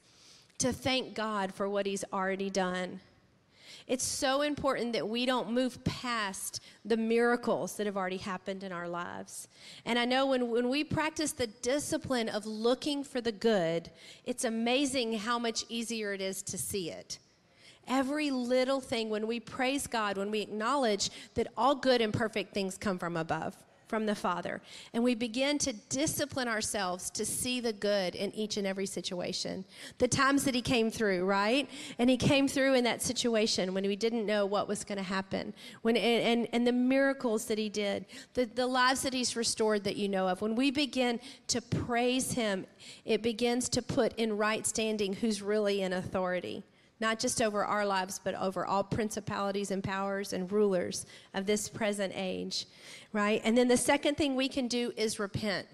to 0.58 0.72
thank 0.72 1.14
God 1.14 1.52
for 1.52 1.68
what 1.68 1.86
He's 1.86 2.04
already 2.12 2.50
done. 2.50 3.00
It's 3.86 4.04
so 4.04 4.42
important 4.42 4.92
that 4.92 5.08
we 5.08 5.26
don't 5.26 5.52
move 5.52 5.82
past 5.84 6.60
the 6.84 6.96
miracles 6.96 7.76
that 7.76 7.86
have 7.86 7.96
already 7.96 8.16
happened 8.18 8.62
in 8.62 8.72
our 8.72 8.88
lives. 8.88 9.48
And 9.84 9.98
I 9.98 10.04
know 10.04 10.26
when, 10.26 10.50
when 10.50 10.68
we 10.68 10.84
practice 10.84 11.32
the 11.32 11.46
discipline 11.46 12.28
of 12.28 12.46
looking 12.46 13.04
for 13.04 13.20
the 13.20 13.32
good, 13.32 13.90
it's 14.24 14.44
amazing 14.44 15.18
how 15.18 15.38
much 15.38 15.64
easier 15.68 16.12
it 16.12 16.20
is 16.20 16.42
to 16.42 16.58
see 16.58 16.90
it. 16.90 17.18
Every 17.88 18.30
little 18.30 18.80
thing, 18.80 19.10
when 19.10 19.26
we 19.26 19.40
praise 19.40 19.86
God, 19.86 20.16
when 20.16 20.30
we 20.30 20.40
acknowledge 20.40 21.10
that 21.34 21.48
all 21.56 21.74
good 21.74 22.00
and 22.00 22.12
perfect 22.12 22.54
things 22.54 22.78
come 22.78 22.98
from 22.98 23.16
above 23.16 23.56
from 23.92 24.06
the 24.06 24.14
Father. 24.14 24.62
And 24.94 25.04
we 25.04 25.14
begin 25.14 25.58
to 25.58 25.74
discipline 25.74 26.48
ourselves 26.48 27.10
to 27.10 27.26
see 27.26 27.60
the 27.60 27.74
good 27.74 28.14
in 28.14 28.34
each 28.34 28.56
and 28.56 28.66
every 28.66 28.86
situation. 28.86 29.66
The 29.98 30.08
times 30.08 30.44
that 30.44 30.54
He 30.54 30.62
came 30.62 30.90
through, 30.90 31.26
right? 31.26 31.68
And 31.98 32.08
He 32.08 32.16
came 32.16 32.48
through 32.48 32.72
in 32.72 32.84
that 32.84 33.02
situation 33.02 33.74
when 33.74 33.84
we 33.84 33.94
didn't 33.94 34.24
know 34.24 34.46
what 34.46 34.66
was 34.66 34.82
going 34.82 34.96
to 34.96 35.04
happen. 35.04 35.52
When, 35.82 35.98
and, 35.98 36.48
and, 36.54 36.66
the 36.66 36.72
miracles 36.72 37.44
that 37.44 37.58
He 37.58 37.68
did, 37.68 38.06
the, 38.32 38.46
the 38.46 38.66
lives 38.66 39.02
that 39.02 39.12
He's 39.12 39.36
restored 39.36 39.84
that 39.84 39.96
you 39.96 40.08
know 40.08 40.26
of. 40.26 40.40
When 40.40 40.54
we 40.54 40.70
begin 40.70 41.20
to 41.48 41.60
praise 41.60 42.32
Him, 42.32 42.64
it 43.04 43.20
begins 43.20 43.68
to 43.68 43.82
put 43.82 44.14
in 44.18 44.38
right 44.38 44.66
standing 44.66 45.12
who's 45.12 45.42
really 45.42 45.82
in 45.82 45.92
authority 45.92 46.64
not 47.02 47.18
just 47.18 47.42
over 47.42 47.64
our 47.64 47.84
lives, 47.84 48.20
but 48.22 48.34
over 48.36 48.64
all 48.64 48.84
principalities 48.84 49.72
and 49.72 49.82
powers 49.82 50.32
and 50.32 50.50
rulers 50.50 51.04
of 51.34 51.44
this 51.44 51.68
present 51.68 52.12
age, 52.16 52.66
right? 53.12 53.42
And 53.44 53.58
then 53.58 53.68
the 53.68 53.76
second 53.76 54.16
thing 54.16 54.36
we 54.36 54.48
can 54.48 54.68
do 54.68 54.92
is 54.96 55.18
repent 55.18 55.66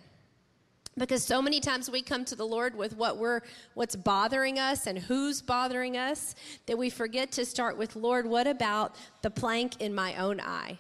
because 0.96 1.22
so 1.22 1.40
many 1.40 1.60
times 1.60 1.88
we 1.88 2.02
come 2.02 2.24
to 2.24 2.34
the 2.34 2.44
lord 2.44 2.74
with 2.74 2.96
what 2.96 3.18
we're 3.18 3.40
what's 3.74 3.94
bothering 3.94 4.58
us 4.58 4.88
and 4.88 4.98
who's 4.98 5.40
bothering 5.40 5.96
us 5.96 6.34
that 6.66 6.76
we 6.76 6.90
forget 6.90 7.30
to 7.30 7.44
start 7.44 7.78
with 7.78 7.94
lord 7.94 8.26
what 8.26 8.48
about 8.48 8.96
the 9.22 9.30
plank 9.30 9.80
in 9.80 9.94
my 9.94 10.16
own 10.16 10.40
eye 10.40 10.76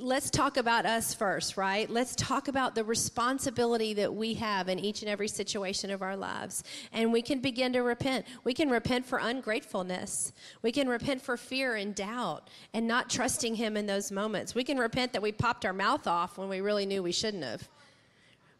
let's 0.00 0.30
talk 0.30 0.56
about 0.56 0.86
us 0.86 1.14
first, 1.14 1.56
right? 1.56 1.88
Let's 1.88 2.14
talk 2.16 2.48
about 2.48 2.74
the 2.74 2.84
responsibility 2.84 3.94
that 3.94 4.12
we 4.12 4.34
have 4.34 4.68
in 4.68 4.78
each 4.78 5.02
and 5.02 5.10
every 5.10 5.28
situation 5.28 5.90
of 5.90 6.02
our 6.02 6.16
lives. 6.16 6.64
And 6.92 7.12
we 7.12 7.22
can 7.22 7.40
begin 7.40 7.72
to 7.74 7.80
repent. 7.80 8.26
We 8.44 8.54
can 8.54 8.70
repent 8.70 9.06
for 9.06 9.18
ungratefulness. 9.18 10.32
We 10.62 10.72
can 10.72 10.88
repent 10.88 11.22
for 11.22 11.36
fear 11.36 11.76
and 11.76 11.94
doubt 11.94 12.48
and 12.74 12.88
not 12.88 13.10
trusting 13.10 13.56
Him 13.56 13.76
in 13.76 13.86
those 13.86 14.10
moments. 14.10 14.54
We 14.54 14.64
can 14.64 14.78
repent 14.78 15.12
that 15.12 15.22
we 15.22 15.32
popped 15.32 15.64
our 15.64 15.72
mouth 15.72 16.06
off 16.06 16.38
when 16.38 16.48
we 16.48 16.60
really 16.60 16.86
knew 16.86 17.02
we 17.02 17.12
shouldn't 17.12 17.44
have. 17.44 17.68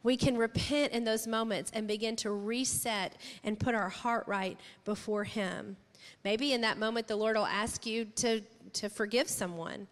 We 0.02 0.16
can 0.16 0.36
repent 0.36 0.92
in 0.92 1.04
those 1.04 1.26
moments 1.26 1.72
and 1.74 1.88
begin 1.88 2.16
to 2.16 2.30
reset 2.30 3.16
and 3.42 3.58
put 3.58 3.74
our 3.74 3.88
heart 3.88 4.24
right 4.28 4.58
before 4.84 5.24
Him. 5.24 5.76
Maybe 6.24 6.52
in 6.52 6.60
that 6.60 6.78
moment, 6.78 7.08
the 7.08 7.16
Lord 7.16 7.36
will 7.36 7.46
ask 7.46 7.84
you 7.84 8.04
to, 8.16 8.42
to 8.74 8.88
forgive 8.88 9.28
someone 9.28 9.88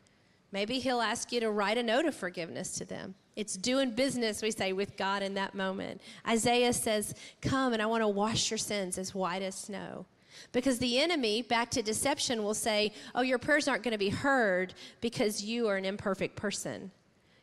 Maybe 0.56 0.78
he'll 0.78 1.02
ask 1.02 1.32
you 1.32 1.40
to 1.40 1.50
write 1.50 1.76
a 1.76 1.82
note 1.82 2.06
of 2.06 2.14
forgiveness 2.14 2.70
to 2.78 2.86
them. 2.86 3.14
It's 3.36 3.58
doing 3.58 3.90
business, 3.90 4.40
we 4.40 4.50
say, 4.50 4.72
with 4.72 4.96
God 4.96 5.22
in 5.22 5.34
that 5.34 5.54
moment. 5.54 6.00
Isaiah 6.26 6.72
says, 6.72 7.12
Come 7.42 7.74
and 7.74 7.82
I 7.82 7.84
want 7.84 8.02
to 8.02 8.08
wash 8.08 8.50
your 8.50 8.56
sins 8.56 8.96
as 8.96 9.14
white 9.14 9.42
as 9.42 9.54
snow. 9.54 10.06
Because 10.52 10.78
the 10.78 10.98
enemy, 10.98 11.42
back 11.42 11.68
to 11.72 11.82
deception, 11.82 12.42
will 12.42 12.54
say, 12.54 12.92
Oh, 13.14 13.20
your 13.20 13.36
prayers 13.36 13.68
aren't 13.68 13.82
going 13.82 13.92
to 13.92 13.98
be 13.98 14.08
heard 14.08 14.72
because 15.02 15.44
you 15.44 15.68
are 15.68 15.76
an 15.76 15.84
imperfect 15.84 16.36
person. 16.36 16.90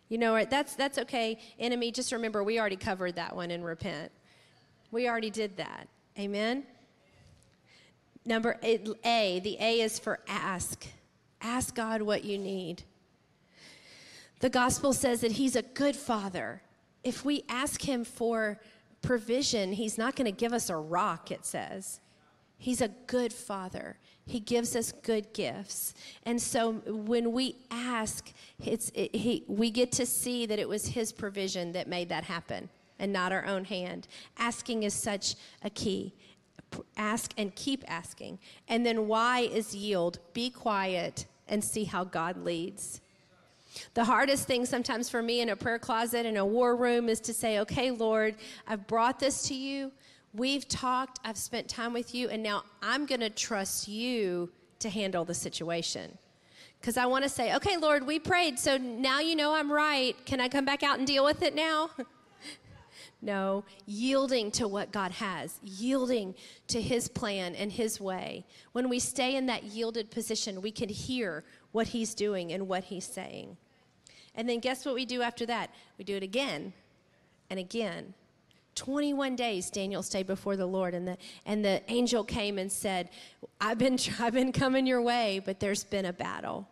You 0.10 0.17
know, 0.17 0.43
that's, 0.45 0.73
that's 0.73 0.97
okay, 0.97 1.38
enemy. 1.60 1.91
Just 1.91 2.12
remember, 2.13 2.43
we 2.43 2.60
already 2.60 2.78
covered 2.78 3.13
that 3.17 3.36
one 3.36 3.52
in 3.52 3.63
repent. 3.63 4.12
We 4.89 5.08
already 5.08 5.30
did 5.30 5.58
that. 5.58 5.88
Amen? 6.17 6.63
Number 8.26 8.58
A, 8.63 8.78
the 9.38 9.56
A 9.62 9.82
is 9.82 9.99
for 9.99 10.19
ask. 10.28 10.88
Ask 11.43 11.76
God 11.76 12.02
what 12.02 12.23
you 12.23 12.39
need. 12.39 12.82
The 14.43 14.49
gospel 14.49 14.91
says 14.91 15.21
that 15.21 15.32
he's 15.32 15.56
a 15.56 15.62
good 15.62 15.95
father. 15.95 16.62
If 17.01 17.23
we 17.23 17.45
ask 17.47 17.82
him 17.82 18.03
for 18.03 18.60
provision, 19.01 19.71
he's 19.71 19.97
not 19.97 20.17
going 20.17 20.25
to 20.25 20.38
give 20.38 20.51
us 20.51 20.69
a 20.69 20.75
rock, 20.75 21.32
it 21.32 21.45
says. 21.45 22.01
He's 22.58 22.82
a 22.82 22.89
good 23.08 23.32
father. 23.32 23.99
He 24.25 24.41
gives 24.41 24.75
us 24.75 24.91
good 24.91 25.32
gifts. 25.32 25.93
And 26.25 26.41
so 26.41 26.73
when 26.86 27.32
we 27.32 27.56
ask, 27.71 28.34
it's, 28.62 28.91
it, 28.93 29.15
he, 29.15 29.45
we 29.47 29.71
get 29.71 29.93
to 29.93 30.06
see 30.06 30.45
that 30.45 30.60
it 30.60 30.67
was 30.67 30.88
His 30.88 31.13
provision 31.13 31.71
that 31.71 31.88
made 31.88 32.10
that 32.10 32.25
happen 32.25 32.67
and 32.99 33.13
not 33.13 33.32
our 33.32 33.45
own 33.45 33.63
hand. 33.63 34.10
Asking 34.38 34.84
is 34.84 34.93
such 34.93 35.36
a 35.63 35.69
key. 35.69 36.12
Ask 36.97 37.32
and 37.38 37.56
keep 37.56 37.86
asking. 37.88 38.39
And 38.67 38.86
then 38.86 39.08
why 39.08 39.39
is 39.39 39.73
yield? 39.73 40.19
Be 40.34 40.49
quiet 40.49 41.27
and 41.47 41.63
see 41.63 41.86
how 41.86 42.03
God 42.03 42.36
leads. 42.36 42.99
The 43.93 44.03
hardest 44.03 44.47
thing 44.47 44.65
sometimes 44.65 45.09
for 45.09 45.21
me 45.21 45.41
in 45.41 45.49
a 45.49 45.55
prayer 45.55 45.79
closet, 45.79 46.25
in 46.25 46.38
a 46.38 46.45
war 46.45 46.75
room, 46.75 47.09
is 47.09 47.19
to 47.21 47.33
say, 47.33 47.59
okay, 47.59 47.91
Lord, 47.91 48.36
I've 48.67 48.88
brought 48.88 49.19
this 49.19 49.47
to 49.47 49.53
you. 49.53 49.91
We've 50.33 50.67
talked, 50.67 51.19
I've 51.23 51.38
spent 51.38 51.67
time 51.67 51.93
with 51.93 52.15
you, 52.15 52.29
and 52.29 52.41
now 52.41 52.63
I'm 52.81 53.05
going 53.05 53.21
to 53.21 53.29
trust 53.29 53.88
you 53.88 54.49
to 54.79 54.89
handle 54.89 55.25
the 55.25 55.33
situation. 55.33 56.17
Because 56.79 56.97
I 56.97 57.05
want 57.05 57.23
to 57.23 57.29
say, 57.29 57.55
okay, 57.55 57.77
Lord, 57.77 58.05
we 58.05 58.19
prayed, 58.19 58.59
so 58.59 58.77
now 58.77 59.19
you 59.19 59.36
know 59.36 59.53
I'm 59.53 59.71
right. 59.71 60.15
Can 60.25 60.41
I 60.41 60.49
come 60.49 60.65
back 60.65 60.83
out 60.83 60.97
and 60.97 61.07
deal 61.07 61.23
with 61.23 61.41
it 61.41 61.55
now? 61.55 61.91
no, 63.21 63.63
yielding 63.86 64.51
to 64.51 64.67
what 64.67 64.91
God 64.91 65.12
has, 65.12 65.59
yielding 65.63 66.36
to 66.67 66.81
His 66.81 67.07
plan 67.07 67.55
and 67.55 67.71
His 67.71 68.01
way. 68.01 68.45
When 68.73 68.89
we 68.89 68.99
stay 68.99 69.36
in 69.36 69.45
that 69.45 69.63
yielded 69.63 70.12
position, 70.12 70.62
we 70.62 70.71
can 70.71 70.89
hear 70.89 71.45
what 71.71 71.88
He's 71.88 72.13
doing 72.13 72.51
and 72.51 72.67
what 72.67 72.83
He's 72.83 73.05
saying. 73.05 73.55
And 74.36 74.50
then 74.50 74.60
guess 74.60 74.86
what 74.86 74.96
we 74.96 75.06
do 75.06 75.22
after 75.22 75.46
that? 75.46 75.69
We 75.98 76.04
do 76.04 76.15
it 76.15 76.24
again 76.24 76.74
and 77.50 77.60
again 77.60 78.13
21 78.76 79.36
days 79.36 79.69
Daniel 79.69 80.02
stayed 80.02 80.28
before 80.28 80.56
the 80.56 80.65
Lord, 80.65 80.93
and 80.93 81.08
the, 81.08 81.17
and 81.46 81.63
the 81.63 81.82
angel 81.91 82.24
came 82.24 82.58
and 82.58 82.72
said, 82.72 83.10
I've 83.62 83.78
been, 83.78 83.98
I've 84.19 84.34
been 84.34 84.52
coming 84.52 84.88
your 84.88 85.02
way, 85.02 85.41
but 85.43 85.60
there's 85.60 85.84
been 85.84 86.06
a 86.06 86.13
battle. 86.13 86.67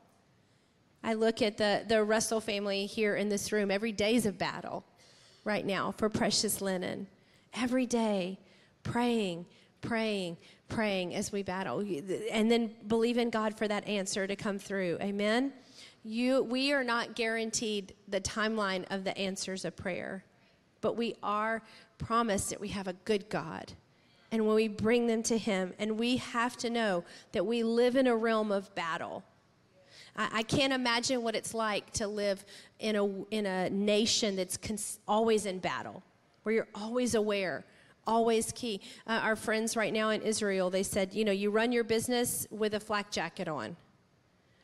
I 1.03 1.13
look 1.13 1.41
at 1.41 1.57
the, 1.57 1.83
the 1.87 2.03
Russell 2.03 2.41
family 2.41 2.85
here 2.85 3.15
in 3.15 3.29
this 3.29 3.51
room. 3.51 3.71
Every 3.71 3.91
day 3.91 4.15
is 4.15 4.25
a 4.25 4.31
battle 4.31 4.83
right 5.43 5.65
now 5.65 5.91
for 5.91 6.09
precious 6.09 6.61
linen. 6.61 7.07
Every 7.55 7.87
day, 7.87 8.39
praying, 8.83 9.47
praying, 9.81 10.37
praying 10.69 11.15
as 11.15 11.31
we 11.31 11.41
battle. 11.41 11.79
And 12.31 12.51
then 12.51 12.71
believe 12.87 13.17
in 13.17 13.31
God 13.31 13.57
for 13.57 13.67
that 13.67 13.87
answer 13.87 14.27
to 14.27 14.35
come 14.35 14.59
through. 14.59 14.99
Amen? 15.01 15.53
You, 16.03 16.43
we 16.43 16.73
are 16.73 16.83
not 16.83 17.15
guaranteed 17.15 17.93
the 18.07 18.19
timeline 18.21 18.85
of 18.89 19.03
the 19.03 19.15
answers 19.17 19.65
of 19.65 19.75
prayer, 19.75 20.23
but 20.81 20.97
we 20.97 21.15
are 21.21 21.61
promised 21.99 22.49
that 22.49 22.59
we 22.59 22.69
have 22.69 22.87
a 22.87 22.93
good 22.93 23.29
God. 23.29 23.73
And 24.31 24.47
when 24.47 24.55
we 24.55 24.67
bring 24.67 25.07
them 25.07 25.21
to 25.23 25.37
Him, 25.37 25.73
and 25.77 25.99
we 25.99 26.17
have 26.17 26.57
to 26.57 26.69
know 26.69 27.03
that 27.33 27.45
we 27.45 27.63
live 27.63 27.95
in 27.95 28.07
a 28.07 28.15
realm 28.15 28.51
of 28.51 28.73
battle. 28.73 29.23
I, 30.15 30.29
I 30.33 30.43
can't 30.43 30.73
imagine 30.73 31.21
what 31.21 31.35
it's 31.35 31.53
like 31.53 31.91
to 31.93 32.07
live 32.07 32.45
in 32.79 32.95
a, 32.95 33.05
in 33.29 33.45
a 33.45 33.69
nation 33.69 34.35
that's 34.35 34.57
cons- 34.57 34.99
always 35.07 35.45
in 35.45 35.59
battle, 35.59 36.01
where 36.43 36.55
you're 36.55 36.67
always 36.73 37.13
aware, 37.13 37.65
always 38.07 38.51
key. 38.53 38.81
Uh, 39.05 39.19
our 39.21 39.35
friends 39.35 39.75
right 39.75 39.93
now 39.93 40.09
in 40.09 40.21
Israel, 40.21 40.69
they 40.69 40.83
said, 40.83 41.13
you 41.13 41.25
know, 41.25 41.31
you 41.31 41.51
run 41.51 41.71
your 41.71 41.83
business 41.83 42.47
with 42.49 42.73
a 42.73 42.79
flak 42.79 43.11
jacket 43.11 43.47
on. 43.47 43.75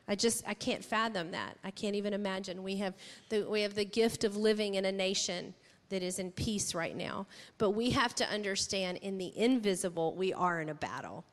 I 0.08 0.14
just 0.14 0.42
I 0.46 0.54
can't 0.54 0.84
fathom 0.84 1.30
that. 1.32 1.56
I 1.62 1.70
can't 1.70 1.94
even 1.94 2.14
imagine. 2.14 2.62
We 2.62 2.76
have 2.76 2.94
the 3.28 3.42
we 3.48 3.62
have 3.62 3.74
the 3.74 3.84
gift 3.84 4.24
of 4.24 4.36
living 4.36 4.74
in 4.74 4.84
a 4.84 4.92
nation 4.92 5.54
that 5.90 6.02
is 6.02 6.18
in 6.18 6.30
peace 6.32 6.74
right 6.74 6.96
now. 6.96 7.26
But 7.58 7.70
we 7.70 7.90
have 7.90 8.14
to 8.16 8.28
understand 8.28 8.98
in 8.98 9.18
the 9.18 9.32
invisible, 9.36 10.14
we 10.14 10.32
are 10.32 10.60
in 10.60 10.68
a 10.68 10.74
battle 10.74 11.24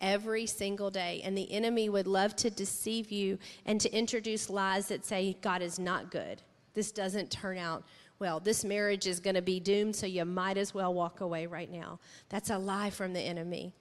every 0.00 0.46
single 0.46 0.90
day. 0.90 1.20
And 1.24 1.36
the 1.36 1.50
enemy 1.52 1.88
would 1.88 2.06
love 2.06 2.36
to 2.36 2.50
deceive 2.50 3.10
you 3.10 3.38
and 3.66 3.80
to 3.80 3.92
introduce 3.92 4.48
lies 4.48 4.88
that 4.88 5.04
say 5.04 5.36
God 5.40 5.62
is 5.62 5.78
not 5.78 6.10
good. 6.10 6.42
This 6.74 6.92
doesn't 6.92 7.30
turn 7.30 7.58
out 7.58 7.84
well. 8.18 8.40
This 8.40 8.64
marriage 8.64 9.06
is 9.06 9.20
going 9.20 9.34
to 9.34 9.42
be 9.42 9.60
doomed, 9.60 9.96
so 9.96 10.06
you 10.06 10.24
might 10.24 10.56
as 10.56 10.74
well 10.74 10.94
walk 10.94 11.20
away 11.20 11.46
right 11.46 11.70
now. 11.70 11.98
That's 12.28 12.50
a 12.50 12.58
lie 12.58 12.90
from 12.90 13.12
the 13.12 13.20
enemy. 13.20 13.72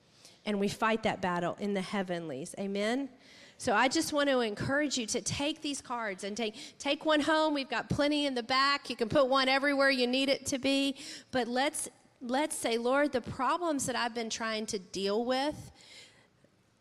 And 0.45 0.60
we 0.60 0.67
fight 0.67 1.04
that 1.04 1.21
battle 1.21 1.58
in 1.60 1.73
the 1.73 1.82
heavenlies. 1.82 2.56
Amen? 2.58 3.10
So 3.58 3.74
I 3.74 3.88
just 3.88 4.13
want 4.13 4.30
to 4.30 4.41
encourage 4.41 4.98
you 4.98 5.06
to 5.08 5.22
take 5.22 5.62
these 5.62 5.82
cards 5.82 6.24
and 6.24 6.38
take 6.38 6.56
take 6.78 7.06
one 7.06 7.22
home. 7.22 7.54
We've 7.54 7.70
got 7.70 7.89
plenty 7.89 8.26
in 8.26 8.36
the 8.36 8.43
back. 8.43 8.89
You 8.89 8.96
can 8.96 9.10
put 9.10 9.28
one 9.28 9.50
everywhere 9.50 9.89
you 9.89 10.08
need 10.08 10.30
it 10.30 10.46
to 10.48 10.60
be. 10.60 10.96
But 11.32 11.48
let's 11.48 11.89
let's 12.22 12.56
say, 12.56 12.78
Lord, 12.78 13.12
the 13.12 13.22
problems 13.22 13.86
that 13.88 13.96
I've 13.96 14.13
been 14.13 14.30
trying 14.30 14.65
to 14.67 14.80
deal 14.80 15.26
with, 15.26 15.72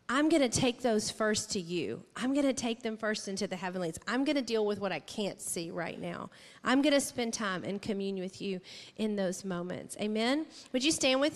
I'm 0.09 0.29
going 0.29 0.41
to 0.41 0.49
take 0.49 0.81
those 0.81 1.11
first 1.11 1.51
to 1.51 1.59
you. 1.59 2.01
I'm 2.15 2.33
going 2.33 2.45
to 2.45 2.53
take 2.53 2.81
them 2.81 2.95
first 2.95 3.27
into 3.27 3.45
the 3.45 3.57
heavenlies. 3.57 3.99
I'm 4.07 4.23
going 4.23 4.37
to 4.37 4.41
deal 4.41 4.65
with 4.65 4.79
what 4.79 4.93
I 4.93 4.99
can't 4.99 5.41
see 5.41 5.69
right 5.69 5.99
now. 5.99 6.29
I'm 6.63 6.81
going 6.81 6.93
to 6.93 7.01
spend 7.01 7.33
time 7.33 7.65
and 7.65 7.81
commune 7.81 8.19
with 8.19 8.41
you 8.41 8.61
in 8.95 9.17
those 9.17 9.43
moments. 9.43 9.97
Amen. 9.99 10.45
Would 10.71 10.83
you 10.83 10.91
stand 10.91 11.19
with 11.19 11.33
me? 11.33 11.35